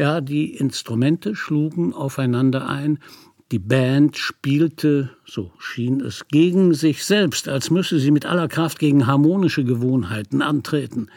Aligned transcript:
Ja, 0.00 0.22
die 0.22 0.54
Instrumente 0.54 1.36
schlugen 1.36 1.92
aufeinander 1.92 2.66
ein, 2.66 3.00
die 3.52 3.58
Band 3.58 4.16
spielte, 4.16 5.10
so 5.26 5.52
schien 5.58 6.00
es, 6.00 6.26
gegen 6.28 6.72
sich 6.72 7.04
selbst, 7.04 7.50
als 7.50 7.68
müsse 7.68 7.98
sie 7.98 8.10
mit 8.10 8.24
aller 8.24 8.48
Kraft 8.48 8.78
gegen 8.78 9.06
harmonische 9.06 9.62
Gewohnheiten 9.62 10.40
antreten. 10.40 11.08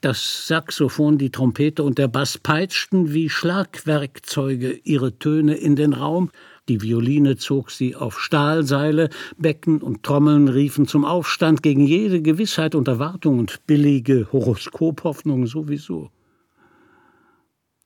Das 0.00 0.46
Saxophon, 0.46 1.18
die 1.18 1.28
Trompete 1.28 1.82
und 1.82 1.98
der 1.98 2.08
Bass 2.08 2.38
peitschten 2.38 3.12
wie 3.12 3.28
Schlagwerkzeuge 3.28 4.80
ihre 4.84 5.18
Töne 5.18 5.56
in 5.56 5.76
den 5.76 5.92
Raum, 5.92 6.30
die 6.70 6.80
Violine 6.80 7.36
zog 7.36 7.70
sie 7.70 7.94
auf 7.94 8.18
Stahlseile, 8.18 9.10
Becken 9.36 9.82
und 9.82 10.02
Trommeln 10.02 10.48
riefen 10.48 10.86
zum 10.86 11.04
Aufstand 11.04 11.62
gegen 11.62 11.86
jede 11.86 12.22
Gewissheit 12.22 12.74
und 12.74 12.88
Erwartung 12.88 13.38
und 13.38 13.66
billige 13.66 14.32
Horoskophoffnung 14.32 15.46
sowieso. 15.46 16.10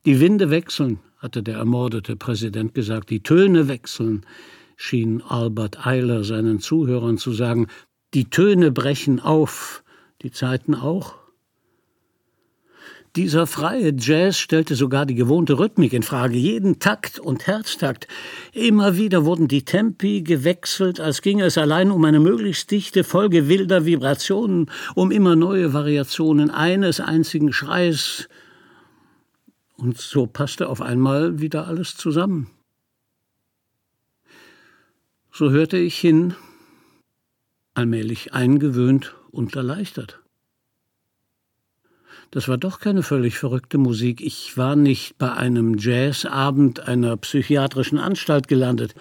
Die 0.05 0.19
Winde 0.19 0.50
wechseln, 0.50 0.98
hatte 1.18 1.45
der 1.45 1.58
ermordete 1.58 2.17
Präsident 2.17 2.75
gesagt, 2.75 3.11
die 3.11 3.22
Töne 3.22 3.68
wechseln, 3.68 4.27
schien 4.77 5.22
Albert 5.22 5.86
Eiler 5.86 6.25
seinen 6.25 6.58
Zuhörern 6.58 7.18
zu 7.18 7.32
sagen, 7.32 7.68
die 8.13 8.29
Töne 8.29 8.72
brechen 8.72 9.21
auf, 9.21 9.85
die 10.22 10.32
Zeiten 10.32 10.75
auch. 10.75 11.14
Dieser 13.14 13.46
freie 13.46 13.94
Jazz 13.96 14.39
stellte 14.39 14.75
sogar 14.75 15.07
die 15.07 15.14
gewohnte 15.14 15.58
Rhythmik 15.58 15.93
in 15.93 16.03
Frage, 16.03 16.36
jeden 16.36 16.80
Takt 16.80 17.21
und 17.21 17.46
Herztakt. 17.46 18.08
Immer 18.53 18.96
wieder 18.96 19.25
wurden 19.25 19.46
die 19.46 19.64
Tempi 19.64 20.22
gewechselt, 20.22 20.99
als 20.99 21.22
ginge 21.22 21.44
es 21.44 21.58
allein 21.58 21.93
um 21.93 22.05
eine 22.07 22.21
möglichst 22.21 22.71
dichte 22.71 23.05
Folge 23.05 23.49
wilder 23.49 23.85
Vibrationen, 23.85 24.69
um 24.96 25.13
immer 25.13 25.36
neue 25.36 25.75
Variationen 25.75 26.50
eines 26.50 26.99
einzigen 26.99 27.53
Schreis. 27.53 28.29
Und 29.82 29.99
so 29.99 30.29
passte 30.29 30.68
auf 30.68 30.81
einmal 30.81 31.41
wieder 31.41 31.67
alles 31.67 31.96
zusammen. 31.96 32.48
So 35.33 35.50
hörte 35.50 35.77
ich 35.77 35.98
hin, 35.98 36.36
allmählich 37.75 38.33
eingewöhnt 38.33 39.16
und 39.33 39.56
erleichtert. 39.56 40.20
Das 42.30 42.47
war 42.47 42.58
doch 42.58 42.78
keine 42.78 43.03
völlig 43.03 43.36
verrückte 43.36 43.77
Musik. 43.77 44.20
Ich 44.20 44.56
war 44.56 44.77
nicht 44.77 45.19
bei 45.19 45.33
einem 45.33 45.77
Jazzabend 45.77 46.78
einer 46.78 47.16
psychiatrischen 47.16 47.98
Anstalt 47.98 48.47
gelandet. 48.47 48.94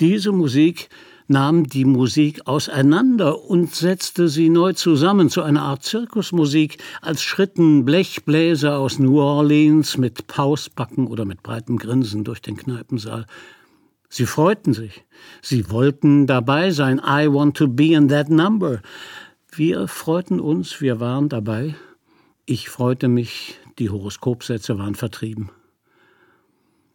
Diese 0.00 0.32
Musik 0.32 0.90
nahm 1.26 1.64
die 1.64 1.84
Musik 1.84 2.46
auseinander 2.46 3.44
und 3.44 3.74
setzte 3.74 4.28
sie 4.28 4.48
neu 4.48 4.72
zusammen 4.72 5.30
zu 5.30 5.42
einer 5.42 5.62
Art 5.62 5.82
Zirkusmusik, 5.82 6.78
als 7.00 7.22
schritten 7.22 7.84
Blechbläser 7.84 8.78
aus 8.78 8.98
New 8.98 9.20
Orleans 9.20 9.96
mit 9.96 10.26
Pausbacken 10.26 11.06
oder 11.06 11.24
mit 11.24 11.42
breitem 11.42 11.78
Grinsen 11.78 12.24
durch 12.24 12.42
den 12.42 12.56
Kneipensaal. 12.56 13.26
Sie 14.08 14.26
freuten 14.26 14.74
sich. 14.74 15.04
Sie 15.42 15.70
wollten 15.70 16.26
dabei 16.26 16.70
sein. 16.70 17.00
I 17.04 17.26
want 17.26 17.56
to 17.56 17.68
be 17.68 17.94
in 17.94 18.08
that 18.08 18.30
number. 18.30 18.80
Wir 19.50 19.88
freuten 19.88 20.40
uns, 20.40 20.80
wir 20.80 21.00
waren 21.00 21.28
dabei. 21.28 21.74
Ich 22.46 22.68
freute 22.68 23.08
mich, 23.08 23.58
die 23.78 23.90
Horoskopsätze 23.90 24.78
waren 24.78 24.94
vertrieben. 24.94 25.50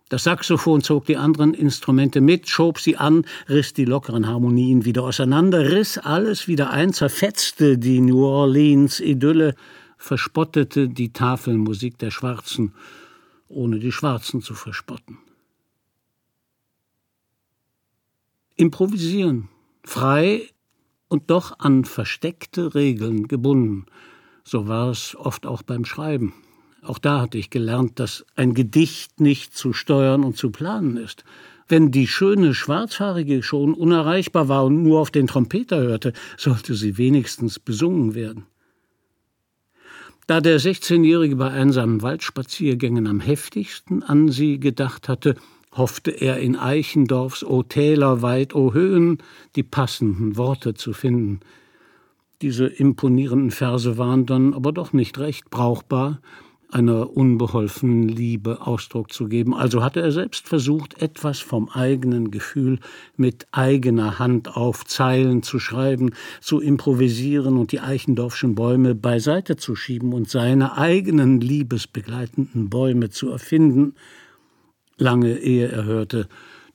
Das 0.10 0.24
Saxophon 0.24 0.82
zog 0.82 1.06
die 1.06 1.18
anderen 1.18 1.54
Instrumente 1.54 2.20
mit, 2.20 2.50
schob 2.50 2.80
sie 2.80 2.98
an, 2.98 3.26
riss 3.48 3.74
die 3.74 3.86
lockeren 3.86 4.28
Harmonien 4.28 4.84
wieder 4.84 5.04
auseinander, 5.04 5.72
riss 5.72 5.98
alles 5.98 6.48
wieder 6.48 6.72
ein, 6.72 6.94
zerfetzte 6.94 7.78
die 7.78 8.02
New 8.02 8.26
Orleans-Idylle, 8.26 9.56
verspottete 9.98 10.90
die 10.90 11.14
Tafelmusik 11.14 11.98
der 12.00 12.10
Schwarzen, 12.10 12.74
ohne 13.48 13.80
die 13.80 13.92
Schwarzen 13.92 14.42
zu 14.42 14.56
verspotten. 14.56 15.20
Improvisieren, 18.56 19.48
frei 19.84 20.50
und 21.08 21.30
doch 21.30 21.60
an 21.60 21.86
versteckte 21.86 22.76
Regeln 22.76 23.28
gebunden– 23.28 23.86
so 24.50 24.68
war 24.68 24.90
es 24.90 25.16
oft 25.16 25.46
auch 25.46 25.62
beim 25.62 25.86
Schreiben. 25.86 26.34
Auch 26.84 26.98
da 26.98 27.22
hatte 27.22 27.38
ich 27.38 27.50
gelernt, 27.50 28.00
dass 28.00 28.26
ein 28.36 28.54
Gedicht 28.54 29.20
nicht 29.20 29.56
zu 29.56 29.74
steuern 29.74 30.24
und 30.24 30.38
zu 30.38 30.50
planen 30.50 30.98
ist. 30.98 31.24
Wenn 31.68 31.92
die 31.92 32.08
schöne 32.08 32.56
Schwarzhaarige 32.56 33.44
schon 33.44 33.74
unerreichbar 33.74 34.48
war 34.48 34.66
und 34.66 34.82
nur 34.82 35.00
auf 35.00 35.12
den 35.12 35.28
Trompeter 35.28 35.82
hörte, 35.82 36.14
sollte 36.38 36.74
sie 36.74 36.98
wenigstens 36.98 37.60
besungen 37.60 38.16
werden. 38.16 38.46
Da 40.26 40.42
der 40.42 40.60
16-Jährige 40.60 41.36
bei 41.36 41.50
einsamen 41.50 42.02
Waldspaziergängen 42.02 43.08
am 43.08 43.20
heftigsten 43.20 44.04
an 44.04 44.30
sie 44.30 44.60
gedacht 44.60 45.10
hatte, 45.10 45.36
hoffte 45.72 46.12
er 46.12 46.38
in 46.38 46.56
Eichendorfs 46.56 47.44
O 47.44 47.64
Täler 47.64 48.22
weit, 48.22 48.56
O 48.56 48.74
Höhen 48.74 49.20
die 49.56 49.64
passenden 49.64 50.38
Worte 50.38 50.74
zu 50.74 50.94
finden. 50.94 51.40
Diese 52.42 52.68
imponierenden 52.68 53.52
Verse 53.52 53.98
waren 53.98 54.26
dann 54.26 54.54
aber 54.54 54.72
doch 54.72 54.94
nicht 54.94 55.18
recht 55.20 55.50
brauchbar, 55.50 56.22
einer 56.72 57.16
unbeholfenen 57.16 58.08
Liebe 58.08 58.66
Ausdruck 58.68 59.12
zu 59.12 59.28
geben. 59.28 59.56
Also 59.56 59.84
hatte 59.84 60.02
er 60.02 60.12
selbst 60.12 60.48
versucht, 60.48 61.02
etwas 61.02 61.40
vom 61.40 61.70
eigenen 61.70 62.30
Gefühl 62.30 62.80
mit 63.18 63.48
eigener 63.52 64.20
Hand 64.20 64.56
auf 64.56 64.86
Zeilen 64.86 65.42
zu 65.42 65.60
schreiben, 65.60 66.12
zu 66.42 66.62
improvisieren 66.62 67.58
und 67.58 67.72
die 67.72 67.80
Eichendorfschen 67.80 68.54
Bäume 68.54 68.94
beiseite 68.94 69.58
zu 69.58 69.76
schieben 69.76 70.14
und 70.14 70.30
seine 70.30 70.78
eigenen 70.78 71.42
liebesbegleitenden 71.42 72.70
Bäume 72.70 73.10
zu 73.10 73.30
erfinden, 73.30 73.96
lange 74.98 75.40
ehe 75.40 75.70
er 75.70 75.86
hörte, 75.86 76.28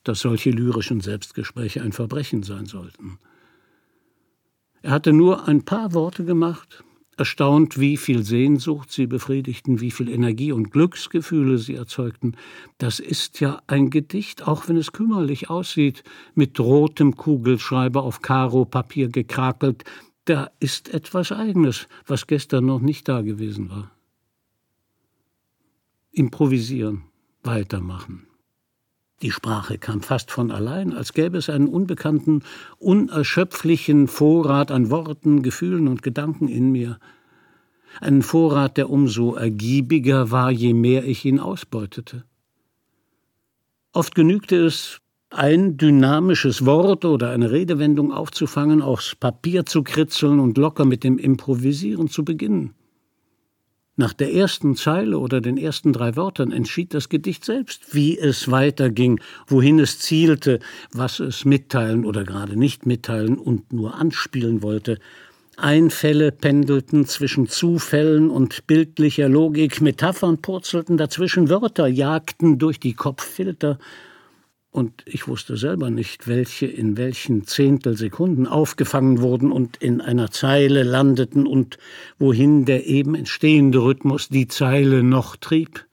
dass 0.03 0.21
solche 0.21 0.51
lyrischen 0.51 1.01
Selbstgespräche 1.01 1.83
ein 1.83 1.93
Verbrechen 1.93 2.43
sein 2.43 2.67
sollten. 2.67 3.19
Er 4.83 4.91
hatte 4.91 5.13
nur 5.13 5.49
ein 5.49 5.65
paar 5.65 5.95
Worte 5.95 6.25
gemacht, 6.25 6.85
erstaunt, 7.17 7.79
wie 7.79 7.97
viel 7.97 8.23
Sehnsucht 8.23 8.91
sie 8.91 9.07
befriedigten, 9.07 9.81
wie 9.81 9.91
viel 9.91 10.09
Energie 10.09 10.53
und 10.53 10.71
Glücksgefühle 10.71 11.59
sie 11.59 11.75
erzeugten. 11.75 12.37
Das 12.79 12.99
ist 12.99 13.41
ja 13.41 13.63
ein 13.67 13.91
Gedicht, 13.91 14.47
auch 14.47 14.69
wenn 14.69 14.77
es 14.77 14.93
kümmerlich 14.93 15.51
aussieht, 15.51 16.05
mit 16.35 16.59
rotem 16.61 17.17
Kugelschreiber 17.17 18.03
auf 18.03 18.23
Karo-Papier 18.23 19.09
gekrakelt. 19.09 19.85
Da 20.25 20.51
ist 20.61 20.93
etwas 20.93 21.33
Eigenes, 21.33 21.89
was 22.07 22.27
gestern 22.27 22.67
noch 22.67 22.81
nicht 22.81 23.09
da 23.09 23.23
gewesen 23.23 23.71
war. 23.71 23.91
Improvisieren, 26.13 27.05
weitermachen. 27.43 28.27
Die 29.23 29.31
Sprache 29.31 29.79
kam 29.79 30.03
fast 30.03 30.31
von 30.31 30.51
allein, 30.51 30.93
als 30.93 31.13
gäbe 31.13 31.39
es 31.39 31.49
einen 31.49 31.69
unbekannten, 31.69 32.43
unerschöpflichen 32.79 34.09
Vorrat 34.09 34.71
an 34.71 34.91
Worten, 34.91 35.43
Gefühlen 35.43 35.89
und 35.89 36.03
Gedanken 36.03 36.49
in 36.49 36.73
mir. 36.73 36.99
Einen 38.01 38.23
Vorrat, 38.23 38.77
der 38.77 38.91
umso 38.91 39.35
ergiebiger 39.35 40.31
war, 40.31 40.51
je 40.51 40.75
mehr 40.75 41.05
ich 41.05 41.25
ihn 41.25 41.39
ausbeutete. 41.39 42.25
Oft 43.93 44.15
genügte 44.17 44.57
es, 44.57 45.01
ein 45.31 45.77
dynamisches 45.77 46.65
Wort 46.65 47.05
oder 47.05 47.31
eine 47.31 47.51
Redewendung 47.51 48.13
aufzufangen, 48.13 48.83
aufs 48.83 49.15
Papier 49.15 49.67
zu 49.67 49.83
kritzeln 49.83 50.39
und 50.39 50.59
locker 50.59 50.85
mit 50.85 51.03
dem 51.03 51.19
Improvisieren 51.19 52.09
zu 52.09 52.25
beginnen. 52.25 52.75
Nach 53.97 54.13
der 54.13 54.35
ersten 54.35 54.75
Zeile 54.75 55.19
oder 55.21 55.41
den 55.41 55.57
ersten 55.57 55.93
drei 55.93 56.17
Wörtern 56.17 56.51
entschied 56.51 56.95
das 56.95 57.09
Gedicht 57.09 57.45
selbst, 57.45 57.95
wie 57.95 58.19
es 58.19 58.51
weiterging, 58.51 59.21
wohin 59.47 59.79
es 59.79 60.01
zielte, 60.01 60.59
was 60.93 61.21
es 61.21 61.45
mitteilen 61.45 62.05
oder 62.05 62.25
gerade 62.25 62.59
nicht 62.59 62.87
mitteilen 62.87 63.39
und 63.39 63.73
nur 63.73 63.95
anspielen 63.95 64.63
wollte. 64.63 64.99
Einfälle 65.57 66.33
pendelten 66.33 67.07
zwischen 67.07 67.49
Zufällen 67.49 68.31
und 68.31 68.67
bildlicher 68.67 69.29
Logik, 69.29 69.81
Metaphern 69.81 70.43
purzelten 70.43 70.97
dazwischen, 70.97 71.49
Wörter 71.49 71.87
jagten 71.87 72.59
durch 72.59 72.81
die 72.81 72.95
Kopffilter, 72.95 73.79
und 74.75 75.05
ich 75.07 75.29
wusste 75.29 75.57
selber 75.57 75.89
nicht, 75.89 76.27
welche 76.27 76.67
in 76.67 76.97
welchen 76.97 77.47
Zehntelsekunden 77.47 78.49
aufgefangen 78.49 79.21
wurden 79.21 79.53
und 79.53 79.77
in 79.77 80.01
einer 80.01 80.33
Zeile 80.33 80.83
landeten 80.83 81.47
und 81.47 81.79
wohin 82.19 82.65
der 82.65 82.85
eben 82.85 83.15
entstehende 83.15 83.79
Rhythmus 83.79 84.31
die 84.31 84.49
Zeile 84.49 85.05
noch 85.05 85.37
trieb. 85.37 85.87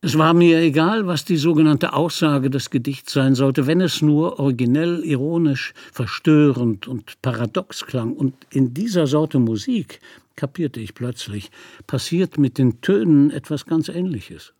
Es 0.00 0.18
war 0.18 0.34
mir 0.34 0.58
egal, 0.58 1.06
was 1.06 1.24
die 1.24 1.36
sogenannte 1.36 1.92
Aussage 1.92 2.50
des 2.50 2.68
Gedichts 2.68 3.12
sein 3.12 3.36
sollte, 3.36 3.68
wenn 3.68 3.80
es 3.80 4.02
nur 4.02 4.40
originell, 4.40 5.04
ironisch, 5.04 5.72
verstörend 5.92 6.88
und 6.88 7.22
paradox 7.22 7.86
klang. 7.86 8.12
Und 8.12 8.34
in 8.50 8.74
dieser 8.74 9.06
Sorte 9.06 9.38
Musik, 9.38 10.00
kapierte 10.34 10.80
ich 10.80 10.94
plötzlich, 10.94 11.52
passiert 11.86 12.38
mit 12.38 12.58
den 12.58 12.80
Tönen 12.80 13.30
etwas 13.30 13.66
ganz 13.66 13.88
Ähnliches. 13.88 14.52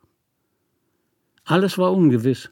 Alles 1.47 1.77
war 1.79 1.93
ungewiss. 1.93 2.51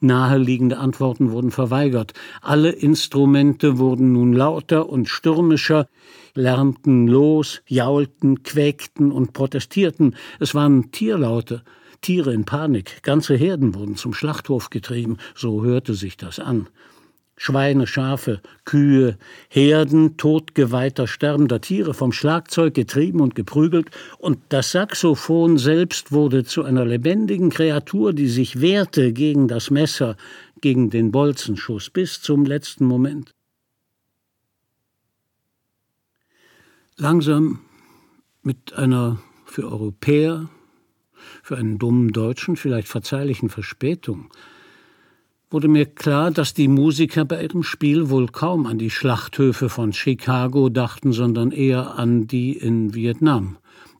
Naheliegende 0.00 0.78
Antworten 0.78 1.32
wurden 1.32 1.50
verweigert. 1.50 2.14
Alle 2.40 2.70
Instrumente 2.70 3.78
wurden 3.78 4.12
nun 4.12 4.32
lauter 4.32 4.88
und 4.88 5.08
stürmischer, 5.08 5.88
lärmten 6.34 7.08
los, 7.08 7.62
jaulten, 7.66 8.42
quäkten 8.42 9.10
und 9.10 9.32
protestierten. 9.32 10.14
Es 10.38 10.54
waren 10.54 10.92
Tierlaute, 10.92 11.62
Tiere 12.00 12.32
in 12.32 12.44
Panik, 12.44 13.02
ganze 13.02 13.34
Herden 13.34 13.74
wurden 13.74 13.96
zum 13.96 14.14
Schlachthof 14.14 14.70
getrieben, 14.70 15.16
so 15.34 15.64
hörte 15.64 15.94
sich 15.94 16.16
das 16.16 16.38
an. 16.38 16.68
Schweine, 17.38 17.86
Schafe, 17.86 18.42
Kühe, 18.64 19.16
Herden 19.48 20.16
totgeweihter 20.16 21.06
sterbender 21.06 21.60
Tiere 21.60 21.94
vom 21.94 22.12
Schlagzeug 22.12 22.74
getrieben 22.74 23.20
und 23.20 23.34
geprügelt, 23.34 23.90
und 24.18 24.38
das 24.48 24.72
Saxophon 24.72 25.56
selbst 25.56 26.12
wurde 26.12 26.44
zu 26.44 26.64
einer 26.64 26.84
lebendigen 26.84 27.50
Kreatur, 27.50 28.12
die 28.12 28.28
sich 28.28 28.60
wehrte 28.60 29.12
gegen 29.12 29.46
das 29.48 29.70
Messer, 29.70 30.16
gegen 30.60 30.90
den 30.90 31.12
Bolzenschuss 31.12 31.90
bis 31.90 32.20
zum 32.20 32.44
letzten 32.44 32.84
Moment. 32.84 33.34
Langsam, 36.96 37.60
mit 38.42 38.72
einer 38.74 39.20
für 39.44 39.70
Europäer, 39.70 40.48
für 41.42 41.56
einen 41.56 41.78
dummen 41.78 42.10
Deutschen 42.10 42.56
vielleicht 42.56 42.88
verzeihlichen 42.88 43.48
Verspätung, 43.48 44.30
wurde 45.50 45.68
mir 45.68 45.86
klar, 45.86 46.30
dass 46.30 46.52
die 46.52 46.68
Musiker 46.68 47.24
bei 47.24 47.42
ihrem 47.42 47.62
Spiel 47.62 48.10
wohl 48.10 48.26
kaum 48.26 48.66
an 48.66 48.78
die 48.78 48.90
Schlachthöfe 48.90 49.68
von 49.68 49.92
Chicago 49.92 50.68
dachten, 50.68 51.12
sondern 51.12 51.52
eher 51.52 51.98
an 51.98 52.26
die 52.26 52.52
in 52.52 52.94
Vietnam, 52.94 53.56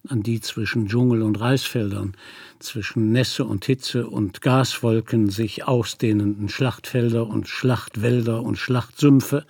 an 0.06 0.22
die 0.22 0.40
zwischen 0.40 0.88
Dschungel 0.88 1.22
und 1.22 1.40
Reisfeldern, 1.40 2.12
zwischen 2.58 3.12
Nässe 3.12 3.46
und 3.46 3.64
Hitze 3.64 4.06
und 4.08 4.42
Gaswolken 4.42 5.30
sich 5.30 5.66
ausdehnenden 5.66 6.50
Schlachtfelder 6.50 7.26
und 7.26 7.48
Schlachtwälder 7.48 8.42
und 8.42 8.58
Schlachtsümpfe, 8.58 9.46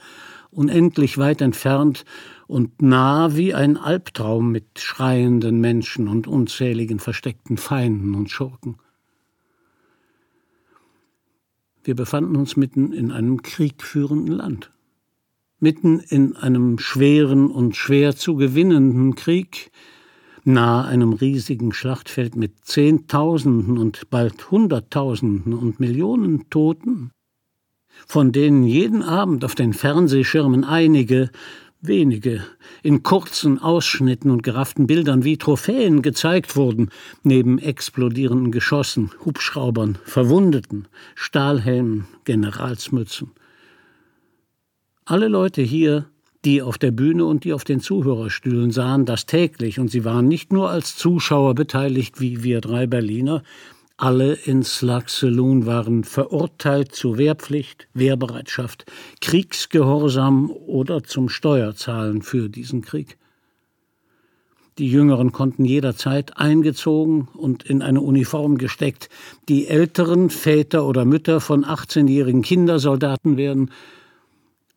unendlich 0.53 1.19
weit 1.19 1.41
entfernt 1.41 2.05
und 2.47 2.81
nah 2.81 3.37
wie 3.37 3.55
ein 3.55 3.77
Albtraum 3.77 4.53
mit 4.53 4.79
schreienden 4.79 5.61
Menschen 5.61 6.07
und 6.07 6.29
unzähligen 6.29 7.01
versteckten 7.01 7.57
Feinden 7.57 8.15
und 8.15 8.31
Schurken. 8.31 8.77
Wir 11.89 11.97
befanden 11.97 12.37
uns 12.37 12.55
mitten 12.55 12.93
in 12.93 13.11
einem 13.11 13.41
kriegführenden 13.41 14.35
Land. 14.35 14.71
Mitten 15.59 16.01
in 16.01 16.37
einem 16.37 16.79
schweren 16.79 17.51
und 17.51 17.77
schwer 17.77 18.15
zu 18.15 18.37
gewinnenden 18.37 19.15
Krieg, 19.15 19.71
nahe 20.45 20.85
einem 20.85 21.15
riesigen 21.15 21.73
Schlachtfeld 21.73 22.37
mit 22.37 22.63
Zehntausenden 22.67 23.79
und 23.79 24.11
bald 24.11 24.51
Hunderttausenden 24.51 25.55
und 25.55 25.81
Millionen 25.81 26.51
Toten, 26.51 27.11
von 28.07 28.33
denen 28.33 28.65
jeden 28.65 29.03
Abend 29.03 29.43
auf 29.43 29.55
den 29.55 29.73
Fernsehschirmen 29.73 30.65
einige 30.65 31.31
wenige 31.81 32.45
in 32.83 33.03
kurzen 33.03 33.59
Ausschnitten 33.59 34.31
und 34.31 34.43
gerafften 34.43 34.87
Bildern 34.87 35.25
wie 35.25 35.39
Trophäen 35.39 36.03
gezeigt 36.03 36.57
wurden, 36.57 36.91
neben 37.23 37.59
explodierenden 37.59 38.53
Geschossen, 38.53 39.11
Hubschraubern, 39.25 39.99
Verwundeten, 40.05 40.89
Stahlhelmen, 41.15 42.07
Generalsmützen. 42.25 43.31
Alle 45.05 45.29
Leute 45.29 45.63
hier, 45.63 46.07
die 46.45 46.63
auf 46.63 46.79
der 46.79 46.91
Bühne 46.91 47.25
und 47.25 47.45
die 47.45 47.53
auf 47.53 47.65
den 47.65 47.81
Zuhörerstühlen 47.81 48.71
sahen 48.71 49.07
das 49.07 49.27
täglich, 49.27 49.79
und 49.79 49.91
sie 49.91 50.05
waren 50.05 50.29
nicht 50.29 50.53
nur 50.53 50.71
als 50.71 50.97
Zuschauer 50.97 51.55
beteiligt 51.55 52.21
wie 52.21 52.43
wir 52.43 52.61
drei 52.61 52.87
Berliner, 52.87 53.43
alle 53.99 54.35
in 54.35 54.63
Slug 54.63 55.09
Saloon 55.11 55.67
waren 55.67 56.05
verurteilt 56.05 56.95
zu 56.95 57.19
Wehrpflicht, 57.19 57.89
Wehrbereitschaft, 57.95 58.87
Kriegsgehorsam 59.21 60.51
oder 60.51 61.03
zum 61.03 61.29
Steuerzahlen 61.29 62.23
für 62.23 62.49
diesen 62.49 62.83
Krieg. 62.83 63.19
Die 64.79 64.89
Jüngeren 64.89 65.33
konnten 65.33 65.65
jederzeit 65.65 66.39
eingezogen 66.39 67.27
und 67.35 67.65
in 67.65 67.83
eine 67.83 68.01
Uniform 68.01 68.57
gesteckt, 68.59 69.09
die 69.49 69.67
älteren 69.67 70.31
Väter 70.31 70.87
oder 70.87 71.05
Mütter 71.05 71.41
von 71.41 71.65
18-jährigen 71.65 72.43
Kindersoldaten 72.43 73.37
werden, 73.37 73.73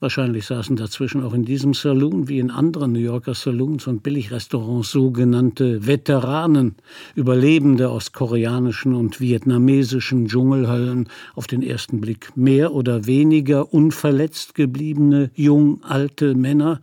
Wahrscheinlich 0.02 0.48
saßen 0.48 0.78
dazwischen 0.78 1.22
auch 1.22 1.36
in 1.36 1.46
diesem 1.46 1.76
Saloon 1.76 2.28
wie 2.28 2.40
in 2.40 2.50
anderen 2.50 2.92
New 2.92 3.00
Yorker 3.00 3.36
Saloons 3.36 3.86
und 3.86 4.02
Billigrestaurants 4.02 4.90
sogenannte 4.90 5.86
Veteranen, 5.86 6.78
Überlebende 7.14 7.88
aus 7.88 8.12
koreanischen 8.12 8.96
und 8.96 9.22
vietnamesischen 9.22 10.28
Dschungelhöllen, 10.28 11.08
auf 11.36 11.46
den 11.46 11.62
ersten 11.62 12.02
Blick 12.02 12.36
mehr 12.36 12.74
oder 12.74 13.06
weniger 13.06 13.72
unverletzt 13.76 14.56
gebliebene, 14.56 15.30
jung 15.36 15.84
alte 15.84 16.34
Männer, 16.34 16.82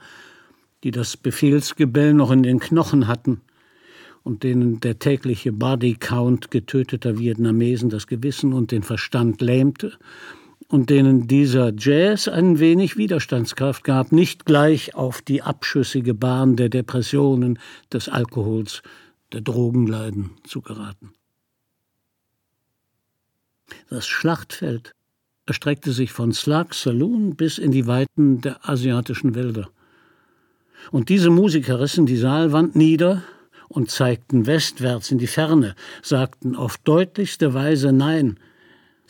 die 0.84 0.92
das 0.92 1.16
Befehlsgebell 1.16 2.14
noch 2.14 2.30
in 2.30 2.44
den 2.44 2.60
Knochen 2.60 3.08
hatten 3.08 3.40
und 4.22 4.44
denen 4.44 4.78
der 4.78 5.00
tägliche 5.00 5.50
Bodycount 5.50 6.52
getöteter 6.52 7.18
Vietnamesen 7.18 7.90
das 7.90 8.06
Gewissen 8.06 8.52
und 8.52 8.70
den 8.70 8.84
Verstand 8.84 9.40
lähmte 9.40 9.94
und 10.70 10.90
denen 10.90 11.26
dieser 11.26 11.72
Jazz 11.76 12.28
ein 12.28 12.58
wenig 12.58 12.96
Widerstandskraft 12.96 13.84
gab, 13.84 14.12
nicht 14.12 14.44
gleich 14.44 14.94
auf 14.94 15.22
die 15.22 15.42
abschüssige 15.42 16.14
Bahn 16.14 16.56
der 16.56 16.68
Depressionen, 16.68 17.58
des 17.92 18.08
Alkohols, 18.08 18.82
der 19.32 19.40
Drogenleiden 19.40 20.30
zu 20.44 20.60
geraten. 20.60 21.12
Das 23.90 24.06
Schlachtfeld 24.06 24.92
erstreckte 25.46 25.92
sich 25.92 26.12
von 26.12 26.32
Slug 26.32 26.74
Saloon 26.74 27.34
bis 27.34 27.58
in 27.58 27.70
die 27.70 27.86
Weiten 27.86 28.40
der 28.42 28.68
asiatischen 28.68 29.34
Wälder. 29.34 29.70
Und 30.90 31.08
diese 31.08 31.30
Musiker 31.30 31.80
rissen 31.80 32.06
die 32.06 32.16
Saalwand 32.16 32.76
nieder 32.76 33.22
und 33.68 33.90
zeigten 33.90 34.46
westwärts 34.46 35.10
in 35.10 35.18
die 35.18 35.26
Ferne, 35.26 35.74
sagten 36.02 36.54
auf 36.54 36.76
deutlichste 36.78 37.54
Weise 37.54 37.92
Nein, 37.92 38.38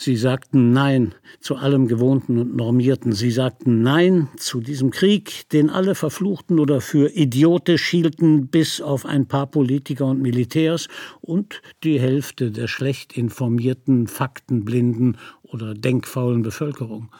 Sie 0.00 0.14
sagten 0.14 0.72
Nein 0.72 1.12
zu 1.40 1.56
allem 1.56 1.88
Gewohnten 1.88 2.38
und 2.38 2.54
Normierten. 2.54 3.10
Sie 3.10 3.32
sagten 3.32 3.82
Nein 3.82 4.28
zu 4.36 4.60
diesem 4.60 4.92
Krieg, 4.92 5.48
den 5.50 5.70
alle 5.70 5.96
verfluchten 5.96 6.60
oder 6.60 6.80
für 6.80 7.10
idiotisch 7.10 7.88
hielten, 7.88 8.46
bis 8.46 8.80
auf 8.80 9.04
ein 9.04 9.26
paar 9.26 9.48
Politiker 9.48 10.06
und 10.06 10.22
Militärs 10.22 10.86
und 11.20 11.62
die 11.82 11.98
Hälfte 11.98 12.52
der 12.52 12.68
schlecht 12.68 13.18
informierten, 13.18 14.06
faktenblinden 14.06 15.18
oder 15.42 15.74
denkfaulen 15.74 16.42
Bevölkerung. 16.42 17.10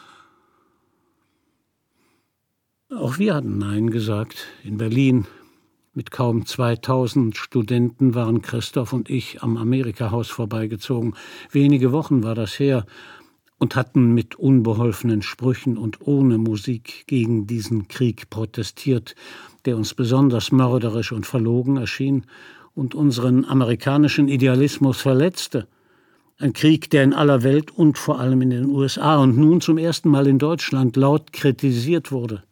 Auch 2.90 3.18
wir 3.18 3.34
hatten 3.34 3.58
Nein 3.58 3.90
gesagt 3.90 4.46
in 4.62 4.78
Berlin, 4.78 5.26
mit 5.98 6.12
kaum 6.12 6.46
2000 6.46 7.36
Studenten 7.36 8.14
waren 8.14 8.40
Christoph 8.40 8.92
und 8.92 9.10
ich 9.10 9.42
am 9.42 9.56
Amerikahaus 9.56 10.28
vorbeigezogen. 10.28 11.14
Wenige 11.50 11.90
Wochen 11.90 12.22
war 12.22 12.36
das 12.36 12.56
her 12.60 12.86
und 13.58 13.74
hatten 13.74 14.14
mit 14.14 14.36
unbeholfenen 14.36 15.22
Sprüchen 15.22 15.76
und 15.76 16.06
ohne 16.06 16.38
Musik 16.38 17.02
gegen 17.08 17.48
diesen 17.48 17.88
Krieg 17.88 18.30
protestiert, 18.30 19.16
der 19.64 19.76
uns 19.76 19.92
besonders 19.92 20.52
mörderisch 20.52 21.10
und 21.10 21.26
verlogen 21.26 21.78
erschien 21.78 22.26
und 22.76 22.94
unseren 22.94 23.44
amerikanischen 23.44 24.28
Idealismus 24.28 25.00
verletzte. 25.00 25.66
Ein 26.38 26.52
Krieg, 26.52 26.90
der 26.90 27.02
in 27.02 27.12
aller 27.12 27.42
Welt 27.42 27.72
und 27.72 27.98
vor 27.98 28.20
allem 28.20 28.40
in 28.42 28.50
den 28.50 28.66
USA 28.66 29.16
und 29.16 29.36
nun 29.36 29.60
zum 29.60 29.78
ersten 29.78 30.10
Mal 30.10 30.28
in 30.28 30.38
Deutschland 30.38 30.94
laut 30.94 31.32
kritisiert 31.32 32.12
wurde. 32.12 32.44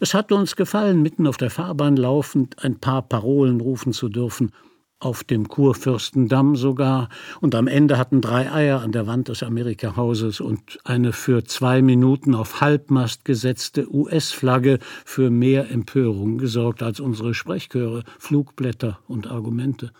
Es 0.00 0.14
hatte 0.14 0.34
uns 0.34 0.56
gefallen, 0.56 1.02
mitten 1.02 1.26
auf 1.26 1.36
der 1.36 1.50
Fahrbahn 1.50 1.96
laufend 1.96 2.62
ein 2.64 2.78
paar 2.78 3.02
Parolen 3.02 3.60
rufen 3.60 3.92
zu 3.92 4.08
dürfen, 4.08 4.52
auf 5.00 5.22
dem 5.22 5.48
Kurfürstendamm 5.48 6.56
sogar, 6.56 7.08
und 7.40 7.54
am 7.54 7.68
Ende 7.68 7.98
hatten 7.98 8.20
drei 8.20 8.50
Eier 8.50 8.80
an 8.80 8.92
der 8.92 9.06
Wand 9.06 9.28
des 9.28 9.42
Amerikahauses 9.42 10.40
und 10.40 10.78
eine 10.84 11.12
für 11.12 11.44
zwei 11.44 11.82
Minuten 11.82 12.34
auf 12.34 12.60
Halbmast 12.60 13.24
gesetzte 13.24 13.92
US-Flagge 13.92 14.78
für 15.04 15.30
mehr 15.30 15.70
Empörung 15.70 16.38
gesorgt 16.38 16.82
als 16.82 16.98
unsere 16.98 17.34
Sprechchöre, 17.34 18.02
Flugblätter 18.18 18.98
und 19.06 19.28
Argumente. 19.28 19.92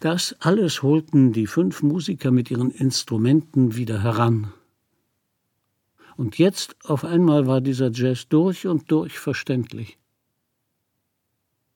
Das 0.00 0.34
alles 0.40 0.82
holten 0.82 1.32
die 1.32 1.46
fünf 1.46 1.82
Musiker 1.82 2.30
mit 2.30 2.50
ihren 2.50 2.70
Instrumenten 2.70 3.76
wieder 3.76 4.02
heran, 4.02 4.52
und 6.16 6.38
jetzt 6.38 6.76
auf 6.84 7.04
einmal 7.04 7.46
war 7.46 7.60
dieser 7.60 7.90
Jazz 7.90 8.28
durch 8.28 8.66
und 8.66 8.90
durch 8.90 9.18
verständlich. 9.18 9.98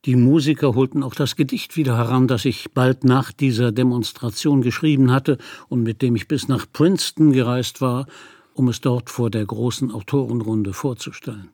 Die 0.07 0.17
Musiker 0.17 0.75
holten 0.75 1.03
auch 1.03 1.15
das 1.15 1.37
Gedicht 1.37 1.77
wieder 1.77 1.99
heran, 1.99 2.27
das 2.27 2.47
ich 2.47 2.73
bald 2.73 3.05
nach 3.05 3.33
dieser 3.33 3.71
Demonstration 3.71 4.63
geschrieben 4.63 5.11
hatte 5.11 5.37
und 5.69 5.83
mit 5.83 6.01
dem 6.01 6.17
ich 6.17 6.27
bis 6.27 6.49
nach 6.49 6.65
Princeton 6.73 7.33
gereist 7.33 7.83
war, 7.83 8.07
um 8.55 8.69
es 8.69 8.81
dort 8.81 9.11
vor 9.11 9.31
der 9.31 9.45
großen 9.45 9.91
Autorenrunde 9.91 10.73
vorzustellen. 10.73 11.51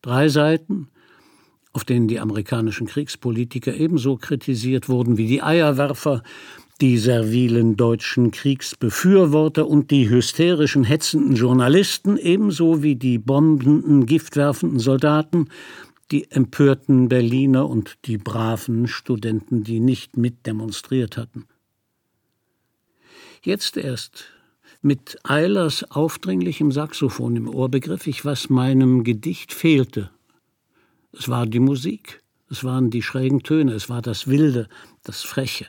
Drei 0.00 0.30
Seiten, 0.30 0.88
auf 1.74 1.84
denen 1.84 2.08
die 2.08 2.18
amerikanischen 2.18 2.86
Kriegspolitiker 2.86 3.74
ebenso 3.74 4.16
kritisiert 4.16 4.88
wurden 4.88 5.18
wie 5.18 5.26
die 5.26 5.42
Eierwerfer, 5.42 6.22
die 6.82 6.98
servilen 6.98 7.76
deutschen 7.76 8.32
Kriegsbefürworter 8.32 9.68
und 9.68 9.92
die 9.92 10.10
hysterischen, 10.10 10.82
hetzenden 10.82 11.36
Journalisten, 11.36 12.16
ebenso 12.16 12.82
wie 12.82 12.96
die 12.96 13.18
bombenden, 13.18 14.04
giftwerfenden 14.04 14.80
Soldaten, 14.80 15.48
die 16.10 16.28
empörten 16.32 17.08
Berliner 17.08 17.70
und 17.70 17.98
die 18.06 18.18
braven 18.18 18.88
Studenten, 18.88 19.62
die 19.62 19.78
nicht 19.78 20.16
mitdemonstriert 20.16 21.16
hatten. 21.16 21.46
Jetzt 23.44 23.76
erst, 23.76 24.24
mit 24.80 25.18
Eilers 25.22 25.88
aufdringlichem 25.88 26.72
Saxophon 26.72 27.36
im 27.36 27.48
Ohr, 27.48 27.68
begriff 27.68 28.08
ich, 28.08 28.24
was 28.24 28.50
meinem 28.50 29.04
Gedicht 29.04 29.54
fehlte. 29.54 30.10
Es 31.12 31.28
war 31.28 31.46
die 31.46 31.60
Musik, 31.60 32.24
es 32.50 32.64
waren 32.64 32.90
die 32.90 33.02
schrägen 33.02 33.44
Töne, 33.44 33.72
es 33.72 33.88
war 33.88 34.02
das 34.02 34.26
Wilde, 34.26 34.68
das 35.04 35.22
Freche. 35.22 35.68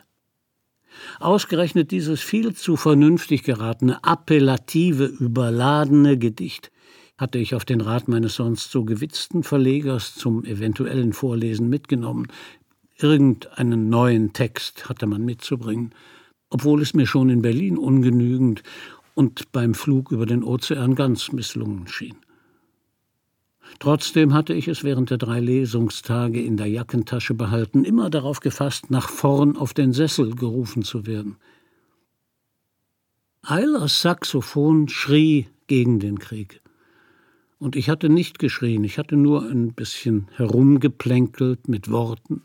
Ausgerechnet 1.19 1.91
dieses 1.91 2.21
viel 2.21 2.53
zu 2.53 2.75
vernünftig 2.75 3.43
geratene, 3.43 3.99
appellative, 4.03 5.05
überladene 5.05 6.17
Gedicht 6.17 6.71
hatte 7.17 7.37
ich 7.37 7.55
auf 7.55 7.63
den 7.63 7.81
Rat 7.81 8.07
meines 8.07 8.35
sonst 8.35 8.71
so 8.71 8.83
gewitzten 8.83 9.43
Verlegers 9.43 10.15
zum 10.15 10.43
eventuellen 10.45 11.13
Vorlesen 11.13 11.69
mitgenommen. 11.69 12.27
Irgendeinen 12.97 13.89
neuen 13.89 14.33
Text 14.33 14.89
hatte 14.89 15.05
man 15.05 15.23
mitzubringen, 15.23 15.93
obwohl 16.49 16.81
es 16.81 16.93
mir 16.93 17.05
schon 17.05 17.29
in 17.29 17.41
Berlin 17.41 17.77
ungenügend 17.77 18.63
und 19.13 19.51
beim 19.51 19.73
Flug 19.73 20.11
über 20.11 20.25
den 20.25 20.43
Ozean 20.43 20.95
ganz 20.95 21.31
misslungen 21.31 21.87
schien. 21.87 22.17
Trotzdem 23.79 24.33
hatte 24.33 24.53
ich 24.53 24.67
es 24.67 24.83
während 24.83 25.09
der 25.09 25.17
drei 25.17 25.39
Lesungstage 25.39 26.41
in 26.41 26.57
der 26.57 26.67
Jackentasche 26.67 27.33
behalten, 27.33 27.83
immer 27.83 28.09
darauf 28.09 28.39
gefasst, 28.39 28.91
nach 28.91 29.09
vorn 29.09 29.57
auf 29.57 29.73
den 29.73 29.93
Sessel 29.93 30.35
gerufen 30.35 30.83
zu 30.83 31.05
werden. 31.05 31.37
Eilers 33.41 34.01
Saxophon 34.01 34.87
schrie 34.87 35.47
gegen 35.67 35.99
den 35.99 36.19
Krieg. 36.19 36.61
Und 37.59 37.75
ich 37.75 37.89
hatte 37.89 38.09
nicht 38.09 38.39
geschrien, 38.39 38.83
ich 38.83 38.97
hatte 38.97 39.15
nur 39.15 39.43
ein 39.43 39.73
bisschen 39.73 40.27
herumgeplänkelt 40.35 41.67
mit 41.67 41.89
Worten, 41.89 42.43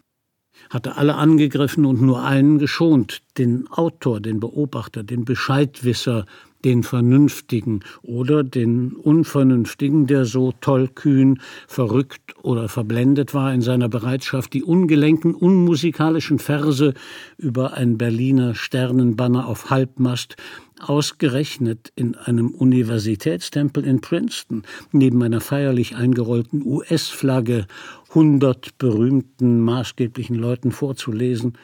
hatte 0.71 0.97
alle 0.97 1.17
angegriffen 1.17 1.85
und 1.85 2.01
nur 2.01 2.23
einen 2.23 2.59
geschont, 2.59 3.23
den 3.37 3.69
Autor, 3.69 4.21
den 4.21 4.41
Beobachter, 4.41 5.03
den 5.03 5.25
Bescheidwisser, 5.25 6.25
den 6.65 6.83
Vernünftigen 6.83 7.81
oder 8.03 8.43
den 8.43 8.93
Unvernünftigen, 8.93 10.07
der 10.07 10.25
so 10.25 10.53
tollkühn, 10.61 11.41
verrückt 11.67 12.35
oder 12.43 12.69
verblendet 12.69 13.35
war 13.35 13.53
in 13.55 13.63
seiner 13.63 13.89
Bereitschaft, 13.89 14.53
die 14.53 14.65
ungelenken, 14.65 15.35
unmusikalischen 15.35 16.39
Verse 16.39 16.95
über 17.37 17.75
ein 17.75 17.99
Berliner 17.99 18.55
Sternenbanner 18.55 19.47
auf 19.47 19.71
Halbmast 19.71 20.37
Ausgerechnet 20.81 21.93
in 21.97 22.15
einem 22.15 22.51
Universitätstempel 22.51 23.85
in 23.85 24.01
Princeton, 24.01 24.63
neben 24.93 25.21
einer 25.25 25.41
feierlich 25.41 25.97
eingerollten 25.97 26.65
US-Flagge, 26.65 27.67
hundert 28.15 28.79
berühmten 28.79 29.61
maßgeblichen 29.61 30.37
Leuten 30.37 30.71
vorzulesen, 30.71 31.55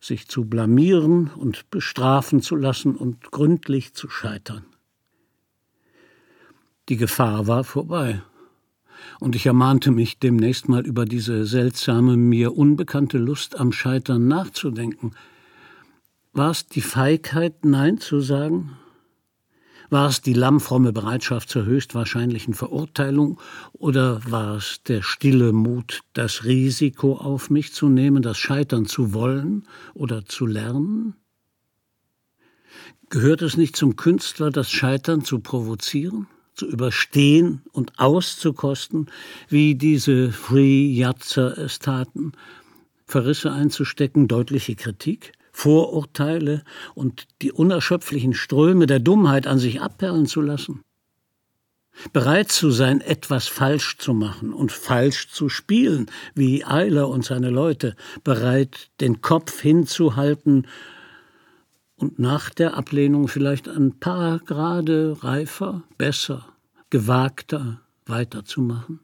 sich 0.00 0.28
zu 0.28 0.44
blamieren 0.44 1.30
und 1.36 1.70
bestrafen 1.70 2.40
zu 2.40 2.56
lassen 2.56 2.96
und 2.96 3.30
gründlich 3.30 3.94
zu 3.94 4.08
scheitern. 4.08 4.64
Die 6.88 6.96
Gefahr 6.96 7.46
war 7.46 7.64
vorbei, 7.64 8.22
und 9.18 9.34
ich 9.34 9.46
ermahnte 9.46 9.90
mich, 9.90 10.18
demnächst 10.18 10.68
mal 10.68 10.86
über 10.86 11.04
diese 11.04 11.46
seltsame, 11.46 12.16
mir 12.16 12.56
unbekannte 12.56 13.18
Lust 13.18 13.58
am 13.58 13.72
Scheitern 13.72 14.28
nachzudenken– 14.28 15.12
war 16.32 16.50
es 16.50 16.66
die 16.66 16.80
Feigheit, 16.80 17.64
Nein 17.64 17.98
zu 17.98 18.20
sagen? 18.20 18.76
War 19.90 20.08
es 20.08 20.22
die 20.22 20.34
lammfromme 20.34 20.92
Bereitschaft 20.92 21.50
zur 21.50 21.64
höchstwahrscheinlichen 21.64 22.54
Verurteilung 22.54 23.40
oder 23.72 24.20
war 24.30 24.54
es 24.54 24.80
der 24.84 25.02
stille 25.02 25.52
Mut, 25.52 26.02
das 26.12 26.44
Risiko 26.44 27.16
auf 27.16 27.50
mich 27.50 27.72
zu 27.72 27.88
nehmen, 27.88 28.22
das 28.22 28.38
Scheitern 28.38 28.86
zu 28.86 29.12
wollen 29.12 29.64
oder 29.92 30.24
zu 30.24 30.46
lernen? 30.46 31.14
Gehört 33.08 33.42
es 33.42 33.56
nicht 33.56 33.74
zum 33.74 33.96
Künstler, 33.96 34.50
das 34.50 34.70
Scheitern 34.70 35.24
zu 35.24 35.40
provozieren, 35.40 36.28
zu 36.54 36.68
überstehen 36.68 37.62
und 37.72 37.98
auszukosten, 37.98 39.10
wie 39.48 39.74
diese 39.74 40.30
Free 40.30 40.86
Jatzer 40.86 41.58
es 41.58 41.80
taten, 41.80 42.30
Verrisse 43.06 43.50
einzustecken, 43.50 44.28
deutliche 44.28 44.76
Kritik? 44.76 45.32
Vorurteile 45.60 46.64
und 46.94 47.26
die 47.42 47.52
unerschöpflichen 47.52 48.32
Ströme 48.32 48.86
der 48.86 48.98
Dummheit 48.98 49.46
an 49.46 49.58
sich 49.58 49.82
abperlen 49.82 50.24
zu 50.24 50.40
lassen. 50.40 50.80
Bereit 52.14 52.50
zu 52.50 52.70
sein, 52.70 53.02
etwas 53.02 53.46
falsch 53.46 53.98
zu 53.98 54.14
machen 54.14 54.54
und 54.54 54.72
falsch 54.72 55.28
zu 55.28 55.50
spielen, 55.50 56.10
wie 56.34 56.64
Eiler 56.64 57.08
und 57.08 57.26
seine 57.26 57.50
Leute, 57.50 57.94
bereit, 58.24 58.88
den 59.02 59.20
Kopf 59.20 59.60
hinzuhalten 59.60 60.66
und 61.96 62.18
nach 62.18 62.48
der 62.48 62.74
Ablehnung 62.78 63.28
vielleicht 63.28 63.68
ein 63.68 64.00
paar 64.00 64.38
Grade 64.38 65.18
reifer, 65.22 65.82
besser, 65.98 66.46
gewagter 66.88 67.82
weiterzumachen. 68.06 69.00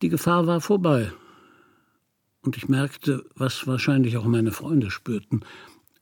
Die 0.00 0.08
Gefahr 0.08 0.46
war 0.46 0.62
vorbei 0.62 1.12
und 2.42 2.56
ich 2.56 2.68
merkte, 2.68 3.24
was 3.34 3.66
wahrscheinlich 3.66 4.16
auch 4.16 4.24
meine 4.24 4.52
Freunde 4.52 4.90
spürten 4.90 5.44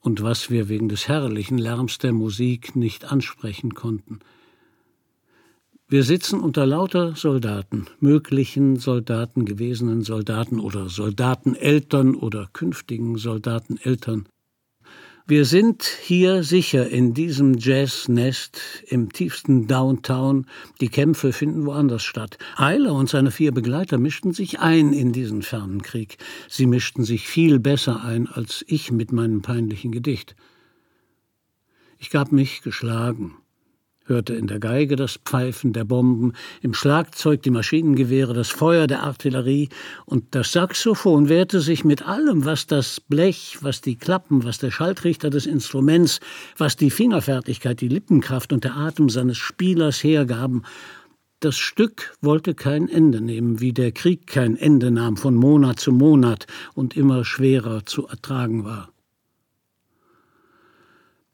und 0.01 0.23
was 0.23 0.51
wir 0.51 0.69
wegen 0.69 0.89
des 0.89 1.09
herrlichen 1.09 1.59
Lärms 1.59 1.99
der 1.99 2.13
Musik 2.13 2.75
nicht 2.75 3.05
ansprechen 3.05 3.75
konnten. 3.75 4.21
Wir 5.89 6.05
sitzen 6.05 6.41
unter 6.41 6.67
lauter 6.67 7.17
Soldaten, 7.17 7.87
möglichen 7.99 8.77
Soldaten, 8.77 9.45
gewesenen 9.45 10.03
Soldaten 10.03 10.61
oder 10.61 10.89
Soldateneltern 10.89 12.15
oder 12.15 12.49
künftigen 12.53 13.19
Soldateneltern, 13.19 14.29
wir 15.27 15.45
sind 15.45 15.85
hier 15.85 16.43
sicher 16.43 16.89
in 16.89 17.15
diesem 17.15 17.57
Jazznest 17.57 18.61
im 18.87 19.13
tiefsten 19.13 19.67
Downtown. 19.67 20.47
Die 20.81 20.89
Kämpfe 20.89 21.33
finden 21.33 21.67
woanders 21.67 22.03
statt. 22.03 22.39
Eiler 22.57 22.95
und 22.95 23.09
seine 23.09 23.31
vier 23.31 23.53
Begleiter 23.53 23.99
mischten 23.99 24.33
sich 24.33 24.61
ein 24.61 24.93
in 24.93 25.13
diesen 25.13 25.43
fernen 25.43 25.83
Krieg. 25.83 26.19
Sie 26.49 26.67
mischten 26.67 27.05
sich 27.05 27.29
viel 27.29 27.61
besser 27.61 28.03
ein 28.03 28.27
als 28.27 28.65
ich 28.67 28.91
mit 28.91 29.13
meinem 29.13 29.43
peinlichen 29.43 29.93
Gedicht. 29.93 30.35
Ich 31.99 32.11
gab 32.11 32.33
mich 32.33 32.63
geschlagen 32.63 33.40
hörte 34.11 34.35
in 34.35 34.47
der 34.47 34.59
Geige 34.59 34.97
das 34.97 35.19
Pfeifen 35.25 35.73
der 35.73 35.85
Bomben, 35.85 36.35
im 36.61 36.75
Schlagzeug 36.75 37.43
die 37.43 37.51
Maschinengewehre, 37.51 38.35
das 38.35 38.51
Feuer 38.51 38.87
der 38.87 39.05
Artillerie, 39.05 39.71
und 40.05 40.35
das 40.35 40.53
Saxophon 40.53 41.31
wehrte 41.31 41.61
sich 41.61 41.85
mit 41.85 42.07
allem, 42.07 42.45
was 42.45 42.67
das 42.67 43.01
Blech, 43.01 43.57
was 43.63 43.81
die 43.81 43.97
Klappen, 43.97 44.45
was 44.45 44.59
der 44.59 44.71
Schalltrichter 44.71 45.31
des 45.31 45.47
Instruments, 45.47 46.21
was 46.59 46.77
die 46.77 46.91
Fingerfertigkeit, 46.91 47.81
die 47.81 47.89
Lippenkraft 47.89 48.53
und 48.53 48.65
der 48.65 48.77
Atem 48.77 49.09
seines 49.09 49.39
Spielers 49.39 50.05
hergaben. 50.05 50.65
Das 51.39 51.57
Stück 51.57 52.15
wollte 52.21 52.55
kein 52.55 52.87
Ende 52.89 53.23
nehmen, 53.23 53.61
wie 53.61 53.73
der 53.73 53.93
Krieg 53.93 54.27
kein 54.27 54.57
Ende 54.57 54.91
nahm, 54.91 55.17
von 55.17 55.35
Monat 55.35 55.81
zu 55.81 55.91
Monat 55.91 56.47
und 56.75 56.99
immer 56.99 57.25
schwerer 57.25 57.87
zu 57.87 58.07
ertragen 58.07 58.65
war. 58.65 58.93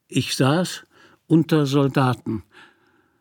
Ich 0.06 0.36
saß 0.36 0.84
unter 1.26 1.66
Soldaten, 1.66 2.44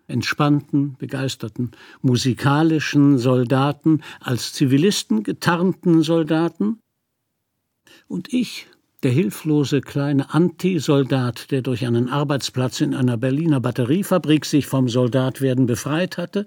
entspannten, 0.07 0.95
begeisterten, 0.97 1.71
musikalischen 2.01 3.17
Soldaten, 3.17 4.01
als 4.19 4.53
Zivilisten 4.53 5.23
getarnten 5.23 6.01
Soldaten. 6.01 6.79
Und 8.07 8.31
ich, 8.33 8.67
der 9.03 9.11
hilflose 9.11 9.81
kleine 9.81 10.33
Antisoldat, 10.33 11.51
der 11.51 11.61
durch 11.61 11.85
einen 11.85 12.09
Arbeitsplatz 12.09 12.81
in 12.81 12.93
einer 12.93 13.17
Berliner 13.17 13.59
Batteriefabrik 13.59 14.45
sich 14.45 14.67
vom 14.67 14.89
Soldatwerden 14.89 15.65
befreit 15.65 16.17
hatte, 16.17 16.45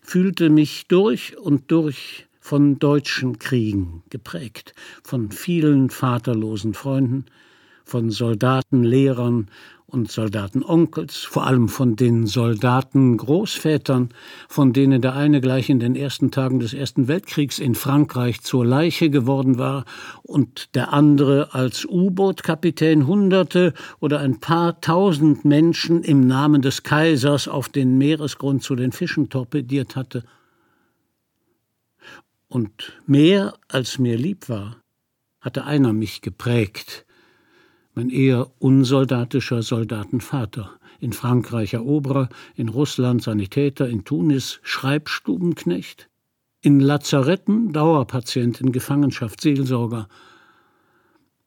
fühlte 0.00 0.50
mich 0.50 0.86
durch 0.88 1.38
und 1.38 1.70
durch 1.70 2.26
von 2.40 2.78
deutschen 2.78 3.38
Kriegen 3.38 4.02
geprägt, 4.08 4.74
von 5.04 5.30
vielen 5.30 5.90
vaterlosen 5.90 6.74
Freunden, 6.74 7.26
von 7.84 8.10
Soldaten, 8.10 8.82
Lehrern 8.82 9.48
und 9.90 10.10
Soldatenonkels, 10.10 11.16
vor 11.16 11.46
allem 11.46 11.68
von 11.68 11.96
den 11.96 12.26
Soldatengroßvätern, 12.26 14.10
von 14.48 14.72
denen 14.72 15.02
der 15.02 15.14
eine 15.14 15.40
gleich 15.40 15.68
in 15.68 15.80
den 15.80 15.96
ersten 15.96 16.30
Tagen 16.30 16.60
des 16.60 16.72
Ersten 16.72 17.08
Weltkriegs 17.08 17.58
in 17.58 17.74
Frankreich 17.74 18.40
zur 18.42 18.64
Leiche 18.64 19.10
geworden 19.10 19.58
war 19.58 19.84
und 20.22 20.74
der 20.74 20.92
andere 20.92 21.52
als 21.52 21.84
U-Boot-Kapitän 21.84 23.06
Hunderte 23.06 23.74
oder 23.98 24.20
ein 24.20 24.38
paar 24.38 24.80
tausend 24.80 25.44
Menschen 25.44 26.02
im 26.04 26.26
Namen 26.26 26.62
des 26.62 26.82
Kaisers 26.84 27.48
auf 27.48 27.68
den 27.68 27.98
Meeresgrund 27.98 28.62
zu 28.62 28.76
den 28.76 28.92
Fischen 28.92 29.28
torpediert 29.28 29.96
hatte. 29.96 30.22
Und 32.48 33.00
mehr 33.06 33.54
als 33.68 33.98
mir 33.98 34.16
lieb 34.16 34.48
war, 34.48 34.76
hatte 35.40 35.64
einer 35.64 35.92
mich 35.92 36.20
geprägt, 36.20 37.06
mein 37.94 38.10
eher 38.10 38.50
unsoldatischer 38.58 39.62
Soldatenvater, 39.62 40.78
in 41.00 41.12
Frankreich 41.12 41.74
Eroberer, 41.74 42.28
in 42.54 42.68
Russland 42.68 43.22
Sanitäter, 43.22 43.88
in 43.88 44.04
Tunis 44.04 44.60
Schreibstubenknecht, 44.62 46.08
in 46.60 46.80
Lazaretten 46.80 47.72
Dauerpatient, 47.72 48.60
in 48.60 48.72
Gefangenschaft 48.72 49.40
Seelsorger, 49.40 50.08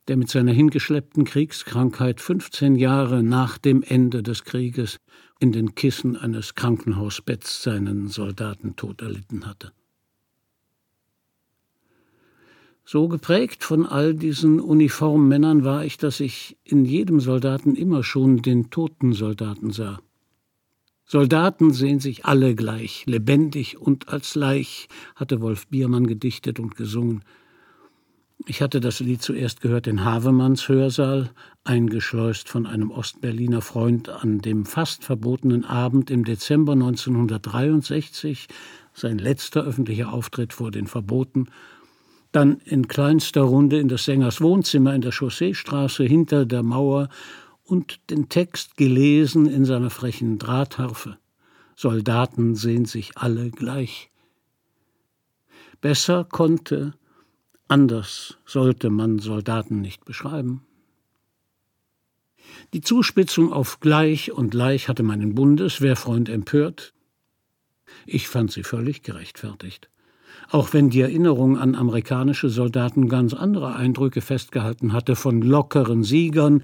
der 0.07 0.17
mit 0.17 0.29
seiner 0.29 0.51
hingeschleppten 0.51 1.23
Kriegskrankheit 1.23 2.19
15 2.19 2.75
Jahre 2.75 3.23
nach 3.23 3.57
dem 3.57 3.83
Ende 3.83 4.21
des 4.21 4.43
Krieges 4.43 4.97
in 5.39 5.51
den 5.51 5.75
Kissen 5.75 6.17
eines 6.17 6.55
Krankenhausbetts 6.55 7.63
seinen 7.63 8.07
Soldatentod 8.09 9.01
erlitten 9.01 9.45
hatte. 9.45 9.71
So 12.85 13.07
geprägt 13.07 13.63
von 13.63 13.85
all 13.85 14.13
diesen 14.13 14.59
Uniformmännern 14.59 15.63
war 15.63 15.85
ich, 15.85 15.97
dass 15.97 16.19
ich 16.19 16.57
in 16.63 16.83
jedem 16.83 17.21
Soldaten 17.21 17.75
immer 17.75 18.03
schon 18.03 18.41
den 18.41 18.69
toten 18.69 19.13
Soldaten 19.13 19.71
sah. 19.71 19.99
Soldaten 21.05 21.71
sehen 21.71 21.99
sich 21.99 22.25
alle 22.25 22.55
gleich, 22.55 23.05
lebendig 23.05 23.77
und 23.77 24.09
als 24.09 24.35
Leich, 24.35 24.87
hatte 25.15 25.41
Wolf 25.41 25.67
Biermann 25.67 26.07
gedichtet 26.07 26.59
und 26.59 26.75
gesungen. 26.75 27.23
Ich 28.45 28.61
hatte 28.61 28.81
das 28.81 28.99
Lied 28.99 29.21
zuerst 29.21 29.61
gehört 29.61 29.87
in 29.87 30.03
Havemanns 30.03 30.67
Hörsaal, 30.67 31.29
eingeschleust 31.63 32.49
von 32.49 32.65
einem 32.65 32.91
Ostberliner 32.91 33.61
Freund 33.61 34.09
an 34.09 34.39
dem 34.39 34.65
fast 34.65 35.05
verbotenen 35.05 35.63
Abend 35.63 36.11
im 36.11 36.25
Dezember 36.25 36.73
1963, 36.73 38.47
sein 38.93 39.17
letzter 39.17 39.63
öffentlicher 39.63 40.11
Auftritt 40.11 40.51
vor 40.51 40.71
den 40.71 40.87
Verboten, 40.87 41.47
dann 42.33 42.59
in 42.65 42.87
kleinster 42.87 43.41
Runde 43.41 43.79
in 43.79 43.87
des 43.87 44.05
Sängers 44.05 44.41
Wohnzimmer 44.41 44.93
in 44.93 45.01
der 45.01 45.11
Chausseestraße 45.11 46.03
hinter 46.03 46.45
der 46.45 46.63
Mauer 46.63 47.09
und 47.63 48.09
den 48.09 48.27
Text 48.27 48.75
gelesen 48.75 49.45
in 49.45 49.65
seiner 49.65 49.89
frechen 49.89 50.39
Drahtharfe. 50.39 51.17
Soldaten 51.75 52.55
sehen 52.55 52.85
sich 52.85 53.17
alle 53.17 53.51
gleich. 53.51 54.09
Besser 55.79 56.23
konnte, 56.23 56.93
anders 57.67 58.37
sollte 58.45 58.89
man 58.89 59.19
Soldaten 59.19 59.81
nicht 59.81 60.03
beschreiben. 60.03 60.65
Die 62.73 62.81
Zuspitzung 62.81 63.53
auf 63.53 63.79
gleich 63.79 64.31
und 64.31 64.51
gleich 64.51 64.89
hatte 64.89 65.03
meinen 65.03 65.35
Bundeswehrfreund 65.35 66.29
empört. 66.29 66.93
Ich 68.05 68.27
fand 68.27 68.51
sie 68.51 68.63
völlig 68.63 69.03
gerechtfertigt 69.03 69.89
auch 70.49 70.73
wenn 70.73 70.89
die 70.89 71.01
Erinnerung 71.01 71.57
an 71.57 71.75
amerikanische 71.75 72.49
Soldaten 72.49 73.09
ganz 73.09 73.33
andere 73.33 73.75
Eindrücke 73.75 74.21
festgehalten 74.21 74.93
hatte, 74.93 75.15
von 75.15 75.41
lockeren 75.41 76.03
Siegern, 76.03 76.63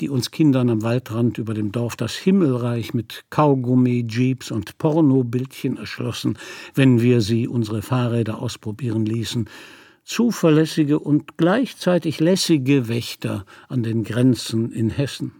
die 0.00 0.08
uns 0.08 0.30
Kindern 0.30 0.70
am 0.70 0.82
Waldrand 0.82 1.38
über 1.38 1.54
dem 1.54 1.72
Dorf 1.72 1.96
das 1.96 2.14
Himmelreich 2.14 2.94
mit 2.94 3.24
Kaugummi, 3.30 4.06
Jeeps 4.08 4.50
und 4.50 4.78
Pornobildchen 4.78 5.76
erschlossen, 5.76 6.38
wenn 6.74 7.02
wir 7.02 7.20
sie 7.20 7.46
unsere 7.46 7.82
Fahrräder 7.82 8.40
ausprobieren 8.40 9.04
ließen, 9.04 9.48
zuverlässige 10.04 10.98
und 10.98 11.36
gleichzeitig 11.36 12.20
lässige 12.20 12.88
Wächter 12.88 13.44
an 13.68 13.82
den 13.82 14.02
Grenzen 14.04 14.72
in 14.72 14.90
Hessen. 14.90 15.32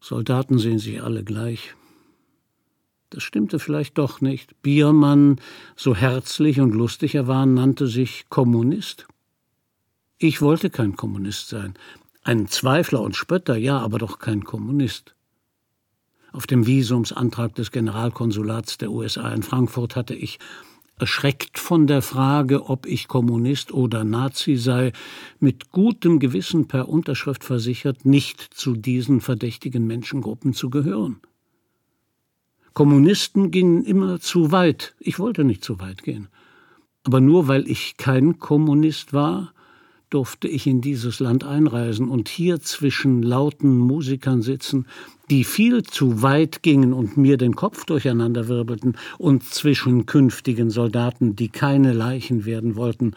Soldaten 0.00 0.58
sehen 0.58 0.78
sich 0.78 1.02
alle 1.02 1.24
gleich. 1.24 1.74
Das 3.10 3.22
stimmte 3.22 3.58
vielleicht 3.58 3.98
doch 3.98 4.20
nicht. 4.20 4.60
Biermann, 4.62 5.40
so 5.76 5.94
herzlich 5.94 6.60
und 6.60 6.72
lustig 6.72 7.14
er 7.14 7.26
war, 7.26 7.46
nannte 7.46 7.86
sich 7.86 8.26
Kommunist. 8.28 9.06
Ich 10.18 10.42
wollte 10.42 10.70
kein 10.70 10.96
Kommunist 10.96 11.48
sein. 11.48 11.74
Ein 12.22 12.48
Zweifler 12.48 13.00
und 13.02 13.14
Spötter, 13.14 13.56
ja, 13.56 13.78
aber 13.78 13.98
doch 13.98 14.18
kein 14.18 14.42
Kommunist. 14.42 15.14
Auf 16.32 16.46
dem 16.46 16.66
Visumsantrag 16.66 17.54
des 17.54 17.70
Generalkonsulats 17.70 18.78
der 18.78 18.90
USA 18.90 19.32
in 19.32 19.42
Frankfurt 19.42 19.94
hatte 19.94 20.14
ich, 20.14 20.38
erschreckt 20.98 21.58
von 21.58 21.86
der 21.86 22.02
Frage, 22.02 22.68
ob 22.68 22.86
ich 22.86 23.08
Kommunist 23.08 23.72
oder 23.72 24.04
Nazi 24.04 24.56
sei, 24.56 24.92
mit 25.38 25.70
gutem 25.70 26.18
Gewissen 26.18 26.68
per 26.68 26.88
Unterschrift 26.88 27.44
versichert, 27.44 28.04
nicht 28.04 28.40
zu 28.40 28.74
diesen 28.74 29.20
verdächtigen 29.20 29.86
Menschengruppen 29.86 30.54
zu 30.54 30.70
gehören. 30.70 31.20
Kommunisten 32.76 33.50
gingen 33.50 33.84
immer 33.84 34.20
zu 34.20 34.52
weit. 34.52 34.94
Ich 35.00 35.18
wollte 35.18 35.44
nicht 35.44 35.64
zu 35.64 35.80
weit 35.80 36.02
gehen. 36.02 36.28
Aber 37.04 37.22
nur 37.22 37.48
weil 37.48 37.66
ich 37.70 37.96
kein 37.96 38.38
Kommunist 38.38 39.14
war, 39.14 39.54
durfte 40.10 40.46
ich 40.46 40.66
in 40.66 40.82
dieses 40.82 41.18
Land 41.18 41.42
einreisen 41.42 42.10
und 42.10 42.28
hier 42.28 42.60
zwischen 42.60 43.22
lauten 43.22 43.78
Musikern 43.78 44.42
sitzen, 44.42 44.84
die 45.30 45.44
viel 45.44 45.84
zu 45.84 46.20
weit 46.20 46.62
gingen 46.62 46.92
und 46.92 47.16
mir 47.16 47.38
den 47.38 47.56
Kopf 47.56 47.86
durcheinanderwirbelten, 47.86 48.98
und 49.16 49.42
zwischen 49.42 50.04
künftigen 50.04 50.68
Soldaten, 50.68 51.34
die 51.34 51.48
keine 51.48 51.94
Leichen 51.94 52.44
werden 52.44 52.76
wollten, 52.76 53.12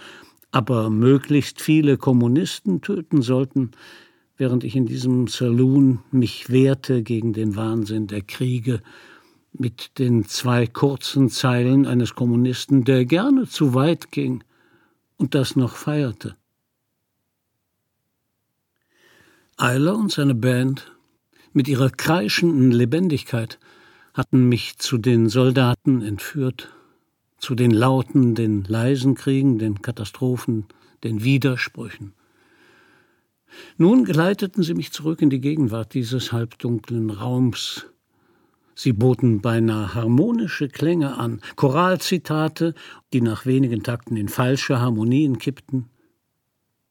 aber 0.52 0.90
möglichst 0.90 1.60
viele 1.60 1.98
Kommunisten 1.98 2.80
töten 2.80 3.22
sollten, 3.22 3.72
während 4.38 4.64
ich 4.64 4.78
in 4.78 4.86
diesem 4.86 5.28
Saloon 5.28 6.00
mich 6.12 6.50
wehrte 6.50 7.04
gegen 7.04 7.34
den 7.34 7.58
Wahnsinn 7.58 8.08
der 8.08 8.22
Kriege 8.22 8.80
mit 9.52 9.98
den 10.00 10.26
zwei 10.26 10.68
kurzen 10.68 11.30
Zeilen 11.30 11.86
eines 11.86 12.16
Kommunisten, 12.16 12.84
der 12.84 13.06
gerne 13.06 13.48
zu 13.48 13.74
weit 13.74 14.12
ging 14.12 14.44
und 15.18 15.36
das 15.36 15.56
noch 15.56 15.76
feierte. 15.76 16.36
Eiler 19.58 19.98
und 19.98 20.12
seine 20.12 20.36
Band 20.36 20.92
mit 21.52 21.68
ihrer 21.68 21.90
kreischenden 21.90 22.72
Lebendigkeit 22.72 23.60
hatten 24.14 24.48
mich 24.48 24.78
zu 24.78 24.98
den 24.98 25.30
Soldaten 25.30 26.02
entführt, 26.02 26.70
zu 27.38 27.56
den 27.56 27.72
lauten, 27.72 28.36
den 28.36 28.64
leisen 28.64 29.16
Kriegen, 29.16 29.60
den 29.60 29.82
Katastrophen, 29.82 30.66
den 31.04 31.24
Widersprüchen. 31.24 32.14
Nun 33.78 34.06
geleiteten 34.06 34.64
sie 34.64 34.74
mich 34.74 34.92
zurück 34.92 35.22
in 35.22 35.30
die 35.30 35.42
Gegenwart 35.42 35.94
dieses 35.94 36.32
halbdunklen 36.32 37.10
Raums, 37.10 37.88
Sie 38.82 38.94
boten 38.94 39.42
beinahe 39.42 39.94
harmonische 39.94 40.70
Klänge 40.70 41.18
an, 41.18 41.42
Choralzitate, 41.58 42.76
die 43.12 43.20
nach 43.20 43.46
wenigen 43.46 43.84
Takten 43.84 44.16
in 44.16 44.30
falsche 44.30 44.80
Harmonien 44.80 45.38
kippten. 45.38 45.90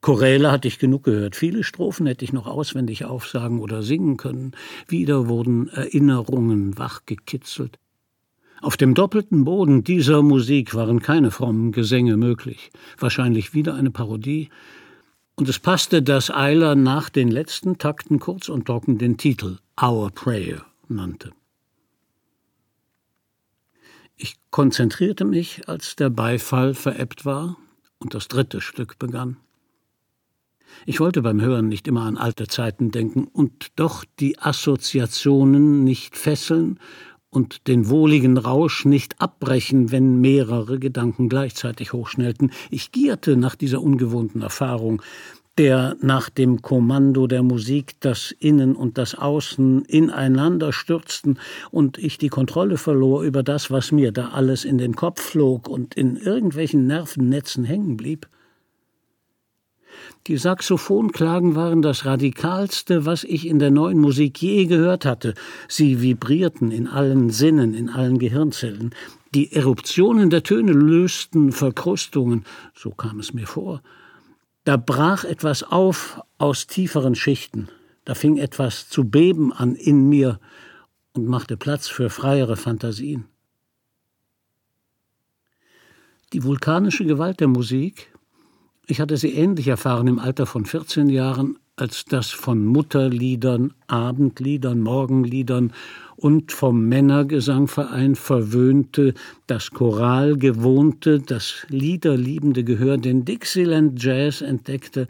Choräle 0.03 0.53
hatte 0.53 0.69
ich 0.69 0.79
genug 0.79 1.05
gehört. 1.05 1.35
Viele 1.35 1.65
Strophen 1.65 2.07
hätte 2.07 2.27
ich 2.27 2.35
noch 2.35 2.47
auswendig 2.47 3.07
aufsagen 3.07 3.59
oder 3.61 3.83
singen 3.83 4.19
können. 4.19 4.53
Wieder 4.87 5.29
wurden 5.29 5.71
Erinnerungen 5.71 6.77
wachgekitzelt. 6.77 7.79
Auf 8.61 8.77
dem 8.77 8.93
doppelten 8.93 9.47
Boden 9.47 9.83
dieser 9.83 10.21
Musik 10.21 10.75
waren 10.75 11.01
keine 11.01 11.31
frommen 11.31 11.73
Gesänge 11.73 12.19
möglich. 12.19 12.71
Wahrscheinlich 12.99 13.55
wieder 13.55 13.75
eine 13.75 13.91
Parodie. 13.91 14.51
Und 15.37 15.49
es 15.49 15.59
passte, 15.59 16.03
dass 16.03 16.31
Eiler 16.31 16.75
nach 16.75 17.09
den 17.09 17.29
letzten 17.29 17.79
Takten 17.79 18.19
kurz 18.19 18.51
und 18.51 18.67
trocken 18.67 18.99
den 18.99 19.17
Titel 19.17 19.57
Our 19.81 20.11
Prayer 20.11 20.67
nannte. 20.87 21.33
Ich 24.19 24.35
konzentrierte 24.51 25.25
mich, 25.25 25.69
als 25.69 25.97
der 25.97 26.11
Beifall 26.11 26.75
verebbt 26.75 27.25
war 27.25 27.57
und 27.99 28.15
das 28.15 28.29
dritte 28.29 28.61
Stück 28.61 28.99
begann. 28.99 29.37
Ich 30.87 31.01
wollte 31.01 31.23
beim 31.23 31.41
Hören 31.41 31.69
nicht 31.69 31.89
immer 31.89 32.03
an 32.03 32.17
alte 32.17 32.47
Zeiten 32.47 32.91
denken 32.91 33.25
und 33.25 33.69
doch 33.77 34.05
die 34.21 34.39
Assoziationen 34.39 35.85
nicht 35.85 36.17
fesseln 36.17 36.79
und 37.31 37.67
den 37.69 37.89
wohligen 37.89 38.39
Rausch 38.39 38.85
nicht 38.85 39.21
abbrechen, 39.21 39.93
wenn 39.93 40.21
mehrere 40.21 40.79
Gedanken 40.79 41.29
gleichzeitig 41.29 41.93
hochschnellten. 41.93 42.53
Ich 42.71 42.91
gierte 42.91 43.37
nach 43.37 43.55
dieser 43.55 43.83
ungewohnten 43.83 44.43
Erfahrung, 44.43 45.03
der 45.59 45.97
nach 46.01 46.31
dem 46.31 46.63
Kommando 46.63 47.27
der 47.27 47.43
Musik 47.43 47.97
das 48.01 48.31
Innen 48.39 48.77
und 48.77 48.97
das 48.97 49.17
Außen 49.17 49.85
ineinander 49.85 50.73
stürzten 50.73 51.39
und 51.73 51.99
ich 51.99 52.17
die 52.17 52.29
Kontrolle 52.29 52.77
verlor 52.77 53.23
über 53.25 53.43
das, 53.43 53.71
was 53.71 53.91
mir 53.91 54.13
da 54.13 54.29
alles 54.29 54.65
in 54.65 54.79
den 54.79 54.95
Kopf 54.95 55.21
flog 55.21 55.69
und 55.69 55.95
in 55.95 56.17
irgendwelchen 56.17 56.87
Nervennetzen 56.87 57.65
hängen 57.65 57.97
blieb. 57.97 58.29
Die 60.29 60.37
Saxophonklagen 60.37 61.57
waren 61.57 61.83
das 61.83 62.05
Radikalste, 62.05 63.05
was 63.05 63.25
ich 63.25 63.47
in 63.47 63.59
der 63.59 63.73
neuen 63.73 63.99
Musik 63.99 64.41
je 64.41 64.67
gehört 64.67 65.05
hatte. 65.05 65.35
Sie 65.67 66.01
vibrierten 66.01 66.71
in 66.71 66.87
allen 66.87 67.31
Sinnen, 67.31 67.75
in 67.75 67.89
allen 67.89 68.19
Gehirnzellen. 68.19 68.95
Die 69.35 69.53
Eruptionen 69.53 70.31
der 70.31 70.45
Töne 70.45 70.73
lösten 70.73 71.51
Verkrustungen, 71.51 72.45
so 72.75 72.91
kam 72.91 73.19
es 73.19 73.35
mir 73.35 73.47
vor, 73.47 73.83
da 74.69 74.77
brach 74.77 75.25
etwas 75.25 75.63
auf 75.63 76.21
aus 76.37 76.67
tieferen 76.67 77.15
Schichten. 77.15 77.69
Da 78.05 78.15
fing 78.15 78.37
etwas 78.37 78.87
zu 78.91 79.05
beben 79.05 79.51
an 79.51 79.75
in 79.75 80.11
mir 80.11 80.41
und 81.15 81.27
machte 81.27 81.57
Platz 81.57 81.89
für 81.89 82.11
freiere 82.11 82.59
Fantasien. 82.59 83.25
Die 86.35 86.45
vulkanische 86.45 87.07
Gewalt 87.07 87.41
der 87.41 87.49
Musik, 87.49 88.13
Ich 88.87 89.01
hatte 89.01 89.17
sie 89.17 89.33
ähnlich 89.33 89.69
erfahren 89.69 90.07
im 90.07 90.19
Alter 90.19 90.45
von 90.45 90.67
14 90.67 91.09
Jahren, 91.09 91.59
als 91.77 92.05
das 92.05 92.31
von 92.31 92.67
Mutterliedern, 92.67 93.73
Abendliedern, 93.87 94.81
Morgenliedern 94.81 95.73
und 96.19 96.51
vom 96.51 96.89
Männergesangverein 96.89 98.17
verwöhnte, 98.17 99.15
das 99.47 99.71
Choral 99.71 100.37
gewohnte, 100.37 101.21
das 101.21 101.65
liederliebende 101.69 102.65
Gehör 102.65 102.99
den 102.99 103.25
Dixieland 103.25 104.03
Jazz 104.03 104.41
entdeckte, 104.41 105.07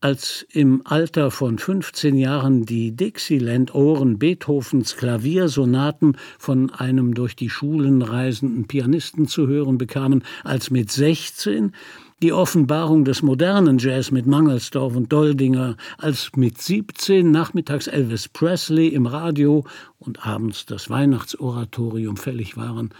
als 0.00 0.46
im 0.50 0.82
Alter 0.84 1.30
von 1.30 1.58
15 1.58 2.16
Jahren 2.16 2.64
die 2.64 2.94
Dixieland-Ohren 2.94 4.18
Beethovens 4.18 4.96
Klaviersonaten 4.96 6.16
von 6.38 6.70
einem 6.70 7.14
durch 7.14 7.34
die 7.34 7.50
Schulen 7.50 8.02
reisenden 8.02 8.66
Pianisten 8.66 9.26
zu 9.26 9.46
hören 9.46 9.78
bekamen, 9.78 10.24
als 10.44 10.70
mit 10.70 10.90
16 10.90 11.72
die 12.20 12.32
Offenbarung 12.32 13.04
des 13.04 13.22
modernen 13.22 13.78
Jazz 13.78 14.10
mit 14.10 14.26
Mangelsdorf 14.26 14.96
und 14.96 15.12
Doldinger, 15.12 15.76
als 15.98 16.32
mit 16.34 16.60
17 16.60 17.30
nachmittags 17.30 17.86
Elvis 17.86 18.28
Presley 18.28 18.88
im 18.88 19.06
Radio 19.06 19.64
und 19.98 20.26
abends 20.26 20.66
das 20.66 20.90
Weihnachtsoratorium 20.90 22.16
fällig 22.16 22.56
waren, 22.56 22.90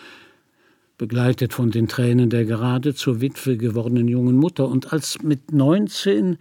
begleitet 0.98 1.52
von 1.52 1.70
den 1.70 1.88
Tränen 1.88 2.30
der 2.30 2.44
gerade 2.44 2.94
zur 2.94 3.20
Witwe 3.20 3.56
gewordenen 3.56 4.06
jungen 4.06 4.36
Mutter, 4.36 4.68
und 4.68 4.92
als 4.92 5.20
mit 5.22 5.52
19 5.52 6.38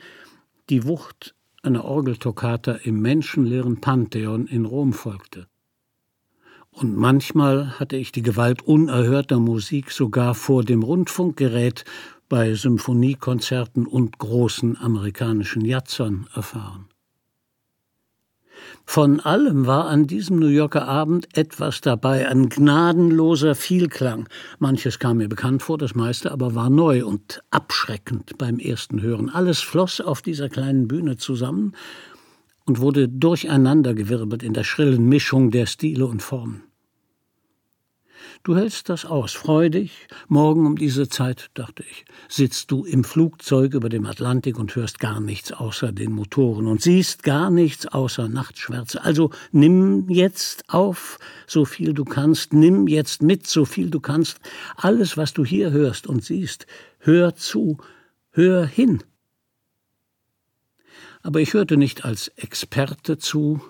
die 0.69 0.85
Wucht 0.85 1.33
einer 1.63 1.83
Orgeltoccata 1.83 2.73
im 2.83 3.01
menschenleeren 3.01 3.81
Pantheon 3.81 4.45
in 4.45 4.65
Rom 4.65 4.93
folgte. 4.93 5.47
Und 6.69 6.95
manchmal 6.95 7.79
hatte 7.79 7.97
ich 7.97 8.11
die 8.11 8.21
Gewalt 8.21 8.61
unerhörter 8.61 9.39
Musik 9.39 9.89
sogar 9.89 10.35
vor 10.35 10.63
dem 10.63 10.83
Rundfunkgerät 10.83 11.85
bei 12.29 12.53
Symphoniekonzerten 12.53 13.85
und 13.87 14.17
großen 14.17 14.77
amerikanischen 14.77 15.63
Jazzern 15.63 16.27
erfahren. 16.33 16.85
Von 18.85 19.19
allem 19.19 19.65
war 19.67 19.87
an 19.87 20.07
diesem 20.07 20.39
New 20.39 20.47
Yorker 20.47 20.87
Abend 20.87 21.27
etwas 21.37 21.81
dabei, 21.81 22.27
ein 22.27 22.49
gnadenloser 22.49 23.53
Vielklang. 23.53 24.27
Manches 24.59 24.97
kam 24.97 25.17
mir 25.17 25.29
bekannt 25.29 25.61
vor, 25.61 25.77
das 25.77 25.93
meiste 25.93 26.31
aber 26.31 26.55
war 26.55 26.69
neu 26.69 27.05
und 27.05 27.43
abschreckend 27.51 28.37
beim 28.37 28.59
ersten 28.59 29.01
Hören. 29.01 29.29
Alles 29.29 29.59
floss 29.59 30.01
auf 30.01 30.21
dieser 30.21 30.49
kleinen 30.49 30.87
Bühne 30.87 31.17
zusammen 31.17 31.73
und 32.65 32.79
wurde 32.79 33.07
durcheinandergewirbelt 33.07 34.43
in 34.43 34.53
der 34.53 34.63
schrillen 34.63 35.07
Mischung 35.07 35.51
der 35.51 35.65
Stile 35.65 36.05
und 36.05 36.21
Formen. 36.21 36.66
Du 38.43 38.55
hältst 38.55 38.89
das 38.89 39.05
aus, 39.05 39.33
freudig. 39.33 40.07
Morgen 40.27 40.65
um 40.65 40.77
diese 40.77 41.09
Zeit, 41.09 41.49
dachte 41.53 41.83
ich, 41.89 42.05
sitzt 42.29 42.71
du 42.71 42.85
im 42.85 43.03
Flugzeug 43.03 43.73
über 43.73 43.89
dem 43.89 44.05
Atlantik 44.05 44.57
und 44.57 44.75
hörst 44.75 44.99
gar 44.99 45.19
nichts 45.19 45.51
außer 45.51 45.91
den 45.91 46.11
Motoren 46.11 46.67
und 46.67 46.81
siehst 46.81 47.23
gar 47.23 47.49
nichts 47.49 47.87
außer 47.87 48.29
Nachtschwärze. 48.29 49.03
Also 49.03 49.31
nimm 49.51 50.09
jetzt 50.09 50.69
auf, 50.69 51.19
so 51.45 51.65
viel 51.65 51.93
du 51.93 52.05
kannst, 52.05 52.53
nimm 52.53 52.87
jetzt 52.87 53.21
mit, 53.21 53.47
so 53.47 53.65
viel 53.65 53.89
du 53.89 53.99
kannst. 53.99 54.39
Alles, 54.75 55.17
was 55.17 55.33
du 55.33 55.45
hier 55.45 55.71
hörst 55.71 56.07
und 56.07 56.23
siehst, 56.23 56.67
hör 56.99 57.35
zu, 57.35 57.77
hör 58.31 58.65
hin. 58.65 59.03
Aber 61.21 61.41
ich 61.41 61.53
hörte 61.53 61.75
nicht 61.75 62.05
als 62.05 62.29
Experte 62.29 63.17
zu, 63.17 63.61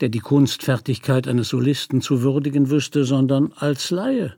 der 0.00 0.08
die 0.08 0.20
Kunstfertigkeit 0.20 1.26
eines 1.26 1.48
Solisten 1.48 2.00
zu 2.00 2.22
würdigen 2.22 2.70
wüsste, 2.70 3.04
sondern 3.04 3.52
als 3.56 3.90
Laie, 3.90 4.34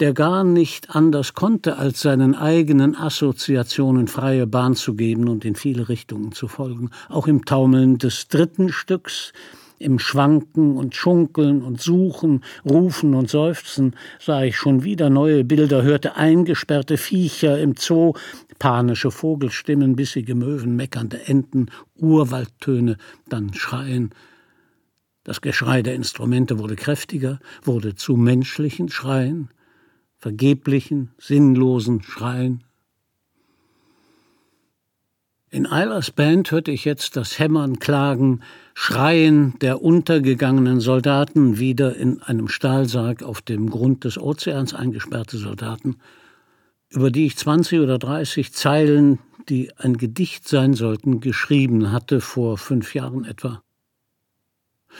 der 0.00 0.12
gar 0.14 0.44
nicht 0.44 0.90
anders 0.90 1.34
konnte, 1.34 1.76
als 1.76 2.00
seinen 2.00 2.34
eigenen 2.34 2.96
Assoziationen 2.96 4.08
freie 4.08 4.46
Bahn 4.46 4.74
zu 4.74 4.94
geben 4.94 5.28
und 5.28 5.44
in 5.44 5.54
viele 5.54 5.88
Richtungen 5.88 6.32
zu 6.32 6.48
folgen. 6.48 6.90
Auch 7.08 7.26
im 7.26 7.44
Taumeln 7.44 7.98
des 7.98 8.28
dritten 8.28 8.70
Stücks, 8.70 9.32
im 9.78 9.98
Schwanken 9.98 10.76
und 10.76 10.94
Schunkeln 10.94 11.62
und 11.62 11.80
Suchen, 11.80 12.44
Rufen 12.68 13.14
und 13.14 13.30
Seufzen 13.30 13.96
sah 14.18 14.42
ich 14.42 14.56
schon 14.56 14.84
wieder 14.84 15.08
neue 15.08 15.42
Bilder, 15.42 15.82
hörte 15.82 16.16
eingesperrte 16.16 16.98
Viecher 16.98 17.58
im 17.58 17.74
Zoo, 17.76 18.12
panische 18.58 19.10
Vogelstimmen, 19.10 19.96
bissige 19.96 20.34
Möwen, 20.34 20.76
meckernde 20.76 21.26
Enten, 21.26 21.66
Urwaldtöne, 21.96 22.98
dann 23.28 23.54
Schreien, 23.54 24.10
das 25.30 25.40
Geschrei 25.42 25.80
der 25.80 25.94
Instrumente 25.94 26.58
wurde 26.58 26.74
kräftiger, 26.74 27.38
wurde 27.62 27.94
zu 27.94 28.16
menschlichen 28.16 28.88
Schreien, 28.88 29.48
vergeblichen, 30.18 31.12
sinnlosen 31.18 32.02
Schreien. 32.02 32.64
In 35.50 35.68
Eilers 35.68 36.10
Band 36.10 36.50
hörte 36.50 36.72
ich 36.72 36.84
jetzt 36.84 37.14
das 37.14 37.38
Hämmern, 37.38 37.78
Klagen, 37.78 38.40
Schreien 38.74 39.56
der 39.60 39.82
untergegangenen 39.82 40.80
Soldaten, 40.80 41.60
wieder 41.60 41.94
in 41.94 42.20
einem 42.22 42.48
Stahlsarg 42.48 43.22
auf 43.22 43.40
dem 43.40 43.70
Grund 43.70 44.02
des 44.02 44.18
Ozeans 44.18 44.74
eingesperrte 44.74 45.36
Soldaten, 45.36 45.98
über 46.88 47.12
die 47.12 47.26
ich 47.26 47.36
20 47.36 47.78
oder 47.78 48.00
30 48.00 48.52
Zeilen, 48.52 49.20
die 49.48 49.70
ein 49.76 49.96
Gedicht 49.96 50.48
sein 50.48 50.74
sollten, 50.74 51.20
geschrieben 51.20 51.92
hatte 51.92 52.20
vor 52.20 52.58
fünf 52.58 52.96
Jahren 52.96 53.24
etwa. 53.24 53.62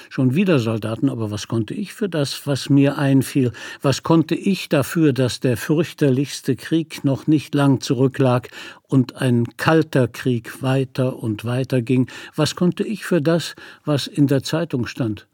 Schon 0.08 0.34
wieder 0.34 0.58
Soldaten, 0.58 1.08
aber 1.08 1.30
was 1.30 1.48
konnte 1.48 1.74
ich 1.74 1.92
für 1.92 2.08
das, 2.08 2.46
was 2.46 2.70
mir 2.70 2.98
einfiel? 2.98 3.52
Was 3.82 4.02
konnte 4.02 4.34
ich 4.34 4.68
dafür, 4.68 5.12
dass 5.12 5.40
der 5.40 5.56
fürchterlichste 5.56 6.56
Krieg 6.56 7.04
noch 7.04 7.26
nicht 7.26 7.54
lang 7.54 7.80
zurücklag 7.80 8.48
und 8.88 9.16
ein 9.16 9.46
kalter 9.56 10.08
Krieg 10.08 10.62
weiter 10.62 11.18
und 11.18 11.44
weiter 11.44 11.82
ging? 11.82 12.08
Was 12.34 12.56
konnte 12.56 12.84
ich 12.84 13.04
für 13.04 13.20
das, 13.20 13.54
was 13.84 14.06
in 14.06 14.26
der 14.26 14.42
Zeitung 14.42 14.86
stand? 14.86 15.26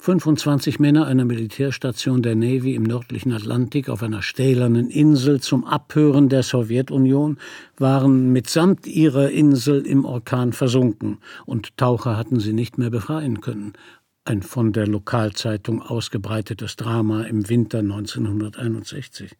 25 0.00 0.78
Männer 0.78 1.06
einer 1.06 1.24
Militärstation 1.24 2.22
der 2.22 2.36
Navy 2.36 2.76
im 2.76 2.84
nördlichen 2.84 3.32
Atlantik 3.32 3.88
auf 3.88 4.00
einer 4.02 4.22
stählernen 4.22 4.90
Insel 4.90 5.40
zum 5.40 5.64
Abhören 5.64 6.28
der 6.28 6.44
Sowjetunion 6.44 7.38
waren 7.78 8.32
mitsamt 8.32 8.86
ihrer 8.86 9.30
Insel 9.30 9.84
im 9.84 10.04
Orkan 10.04 10.52
versunken 10.52 11.18
und 11.46 11.76
Taucher 11.76 12.16
hatten 12.16 12.38
sie 12.38 12.52
nicht 12.52 12.78
mehr 12.78 12.90
befreien 12.90 13.40
können. 13.40 13.72
Ein 14.24 14.42
von 14.42 14.72
der 14.72 14.86
Lokalzeitung 14.86 15.82
ausgebreitetes 15.82 16.76
Drama 16.76 17.22
im 17.22 17.48
Winter 17.48 17.80
1961. 17.80 19.32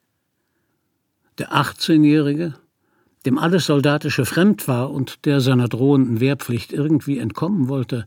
Der 1.38 1.52
18-Jährige, 1.52 2.54
dem 3.26 3.38
alles 3.38 3.66
Soldatische 3.66 4.24
fremd 4.24 4.66
war 4.66 4.90
und 4.90 5.24
der 5.24 5.40
seiner 5.40 5.68
drohenden 5.68 6.18
Wehrpflicht 6.18 6.72
irgendwie 6.72 7.18
entkommen 7.18 7.68
wollte, 7.68 8.06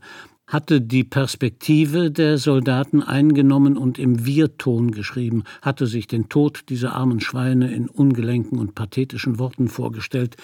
hatte 0.52 0.82
die 0.82 1.02
Perspektive 1.02 2.10
der 2.10 2.36
Soldaten 2.36 3.02
eingenommen 3.02 3.78
und 3.78 3.98
im 3.98 4.26
Wir-Ton 4.26 4.90
geschrieben, 4.90 5.44
hatte 5.62 5.86
sich 5.86 6.06
den 6.06 6.28
Tod 6.28 6.64
dieser 6.68 6.92
armen 6.92 7.20
Schweine 7.20 7.72
in 7.72 7.88
ungelenken 7.88 8.58
und 8.58 8.74
pathetischen 8.74 9.38
Worten 9.38 9.68
vorgestellt, 9.68 10.36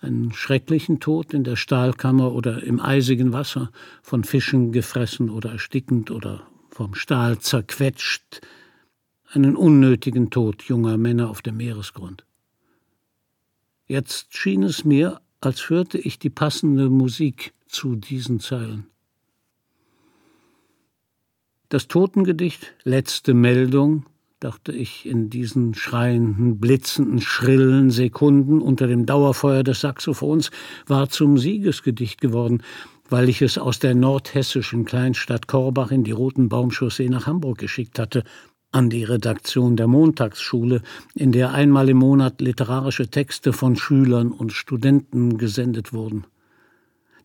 einen 0.00 0.32
schrecklichen 0.32 1.00
Tod 1.00 1.34
in 1.34 1.44
der 1.44 1.56
Stahlkammer 1.56 2.32
oder 2.32 2.62
im 2.62 2.80
eisigen 2.80 3.34
Wasser, 3.34 3.70
von 4.02 4.24
Fischen 4.24 4.72
gefressen 4.72 5.28
oder 5.28 5.52
erstickend 5.52 6.10
oder 6.10 6.46
vom 6.70 6.94
Stahl 6.94 7.38
zerquetscht, 7.38 8.40
einen 9.32 9.54
unnötigen 9.54 10.30
Tod 10.30 10.62
junger 10.62 10.96
Männer 10.96 11.28
auf 11.28 11.42
dem 11.42 11.58
Meeresgrund. 11.58 12.24
Jetzt 13.86 14.34
schien 14.34 14.62
es 14.62 14.86
mir, 14.86 15.20
als 15.40 15.68
hörte 15.68 15.98
ich 15.98 16.18
die 16.18 16.30
passende 16.30 16.88
Musik 16.88 17.52
zu 17.66 17.96
diesen 17.96 18.40
Zeilen. 18.40 18.86
Das 21.74 21.88
Totengedicht, 21.88 22.72
letzte 22.84 23.34
Meldung, 23.34 24.06
dachte 24.38 24.70
ich 24.70 25.06
in 25.06 25.28
diesen 25.28 25.74
schreienden, 25.74 26.60
blitzenden, 26.60 27.20
schrillen 27.20 27.90
Sekunden 27.90 28.62
unter 28.62 28.86
dem 28.86 29.06
Dauerfeuer 29.06 29.64
des 29.64 29.80
Saxophons, 29.80 30.52
war 30.86 31.08
zum 31.08 31.36
Siegesgedicht 31.36 32.20
geworden, 32.20 32.62
weil 33.08 33.28
ich 33.28 33.42
es 33.42 33.58
aus 33.58 33.80
der 33.80 33.96
nordhessischen 33.96 34.84
Kleinstadt 34.84 35.48
Korbach 35.48 35.90
in 35.90 36.04
die 36.04 36.12
Roten 36.12 36.48
Baumchaussee 36.48 37.08
nach 37.08 37.26
Hamburg 37.26 37.58
geschickt 37.58 37.98
hatte, 37.98 38.22
an 38.70 38.88
die 38.88 39.02
Redaktion 39.02 39.74
der 39.74 39.88
Montagsschule, 39.88 40.80
in 41.16 41.32
der 41.32 41.54
einmal 41.54 41.88
im 41.88 41.96
Monat 41.96 42.40
literarische 42.40 43.08
Texte 43.08 43.52
von 43.52 43.74
Schülern 43.74 44.30
und 44.30 44.52
Studenten 44.52 45.38
gesendet 45.38 45.92
wurden. 45.92 46.24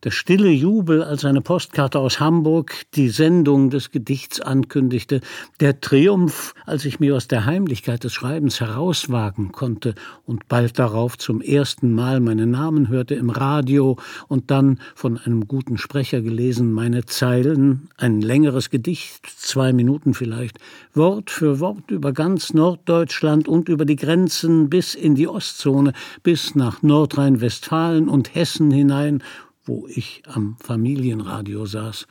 Der 0.04 0.10
stille 0.10 0.50
Jubel, 0.50 1.02
als 1.02 1.24
eine 1.24 1.42
Postkarte 1.42 1.98
aus 1.98 2.20
Hamburg 2.20 2.82
die 2.94 3.10
Sendung 3.10 3.70
des 3.70 3.90
Gedichts 3.90 4.40
ankündigte, 4.40 5.20
der 5.60 5.80
Triumph, 5.80 6.54
als 6.64 6.84
ich 6.84 7.00
mir 7.00 7.16
aus 7.16 7.28
der 7.28 7.44
Heimlichkeit 7.44 8.04
des 8.04 8.14
Schreibens 8.14 8.60
herauswagen 8.60 9.52
konnte 9.52 9.94
und 10.24 10.48
bald 10.48 10.78
darauf 10.78 11.18
zum 11.18 11.42
ersten 11.42 11.92
Mal 11.92 12.20
meinen 12.20 12.50
Namen 12.50 12.88
hörte 12.88 13.14
im 13.14 13.30
Radio 13.30 13.98
und 14.28 14.50
dann 14.50 14.80
von 14.94 15.18
einem 15.18 15.46
guten 15.46 15.76
Sprecher 15.76 16.22
gelesen, 16.22 16.72
meine 16.72 17.04
Zeilen, 17.04 17.88
ein 17.98 18.22
längeres 18.22 18.70
Gedicht, 18.70 19.26
zwei 19.26 19.72
Minuten 19.72 20.14
vielleicht, 20.14 20.58
Wort 20.94 21.30
für 21.30 21.60
Wort 21.60 21.90
über 21.90 22.12
ganz 22.12 22.54
Norddeutschland 22.54 23.48
und 23.48 23.68
über 23.68 23.84
die 23.84 23.96
Grenzen 23.96 24.70
bis 24.70 24.94
in 24.94 25.14
die 25.14 25.28
Ostzone, 25.28 25.92
bis 26.22 26.54
nach 26.54 26.82
Nordrhein-Westfalen 26.82 28.08
und 28.08 28.34
Hessen 28.34 28.70
hinein 28.70 29.22
wo 29.70 29.86
ich 29.86 30.24
am 30.26 30.56
Familienradio 30.58 31.64
saß, 31.64 32.08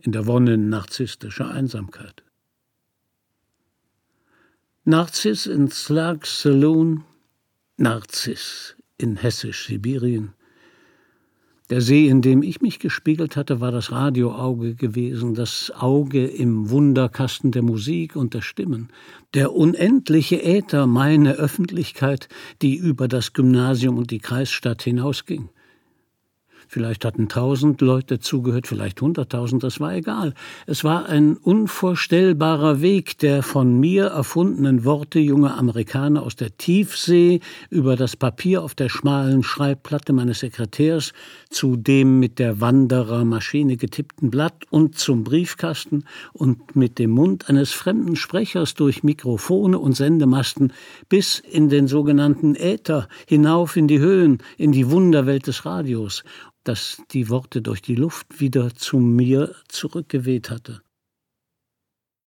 in 0.00 0.12
der 0.12 0.28
Wonne 0.28 0.56
narzisstischer 0.56 1.50
Einsamkeit. 1.50 2.22
Narziss 4.84 5.46
in 5.46 5.72
Slugs 5.72 6.40
Saloon, 6.40 7.02
Narziss 7.78 8.76
in 8.96 9.16
Hessisch-Sibirien. 9.16 10.34
Der 11.68 11.80
See, 11.80 12.06
in 12.06 12.22
dem 12.22 12.44
ich 12.44 12.60
mich 12.60 12.78
gespiegelt 12.78 13.34
hatte, 13.34 13.60
war 13.60 13.72
das 13.72 13.90
Radioauge 13.90 14.76
gewesen, 14.76 15.34
das 15.34 15.72
Auge 15.74 16.28
im 16.28 16.70
Wunderkasten 16.70 17.50
der 17.50 17.62
Musik 17.62 18.14
und 18.14 18.34
der 18.34 18.40
Stimmen, 18.40 18.90
der 19.34 19.52
unendliche 19.52 20.44
Äther, 20.44 20.86
meine 20.86 21.34
Öffentlichkeit, 21.34 22.28
die 22.62 22.76
über 22.76 23.08
das 23.08 23.32
Gymnasium 23.32 23.98
und 23.98 24.12
die 24.12 24.20
Kreisstadt 24.20 24.82
hinausging. 24.82 25.50
Vielleicht 26.70 27.06
hatten 27.06 27.30
tausend 27.30 27.80
Leute 27.80 28.18
zugehört, 28.18 28.66
vielleicht 28.66 29.00
hunderttausend, 29.00 29.62
das 29.62 29.80
war 29.80 29.94
egal. 29.94 30.34
Es 30.66 30.84
war 30.84 31.06
ein 31.06 31.38
unvorstellbarer 31.38 32.82
Weg 32.82 33.16
der 33.18 33.42
von 33.42 33.80
mir 33.80 34.04
erfundenen 34.08 34.84
Worte 34.84 35.18
junger 35.18 35.56
Amerikaner 35.56 36.22
aus 36.22 36.36
der 36.36 36.58
Tiefsee 36.58 37.40
über 37.70 37.96
das 37.96 38.16
Papier 38.16 38.62
auf 38.62 38.74
der 38.74 38.90
schmalen 38.90 39.42
Schreibplatte 39.42 40.12
meines 40.12 40.40
Sekretärs 40.40 41.14
zu 41.48 41.76
dem 41.76 42.20
mit 42.20 42.38
der 42.38 42.60
Wanderermaschine 42.60 43.78
getippten 43.78 44.30
Blatt 44.30 44.66
und 44.68 44.98
zum 44.98 45.24
Briefkasten 45.24 46.04
und 46.34 46.76
mit 46.76 46.98
dem 46.98 47.12
Mund 47.12 47.48
eines 47.48 47.72
fremden 47.72 48.14
Sprechers 48.14 48.74
durch 48.74 49.02
Mikrofone 49.02 49.78
und 49.78 49.94
Sendemasten 49.94 50.74
bis 51.08 51.38
in 51.38 51.70
den 51.70 51.88
sogenannten 51.88 52.54
Äther, 52.54 53.08
hinauf 53.26 53.76
in 53.76 53.88
die 53.88 54.00
Höhen, 54.00 54.42
in 54.58 54.72
die 54.72 54.90
Wunderwelt 54.90 55.46
des 55.46 55.64
Radios 55.64 56.24
dass 56.68 57.02
die 57.12 57.30
Worte 57.30 57.62
durch 57.62 57.80
die 57.80 57.94
Luft 57.94 58.40
wieder 58.40 58.74
zu 58.74 58.98
mir 58.98 59.54
zurückgeweht 59.68 60.50
hatte. 60.50 60.82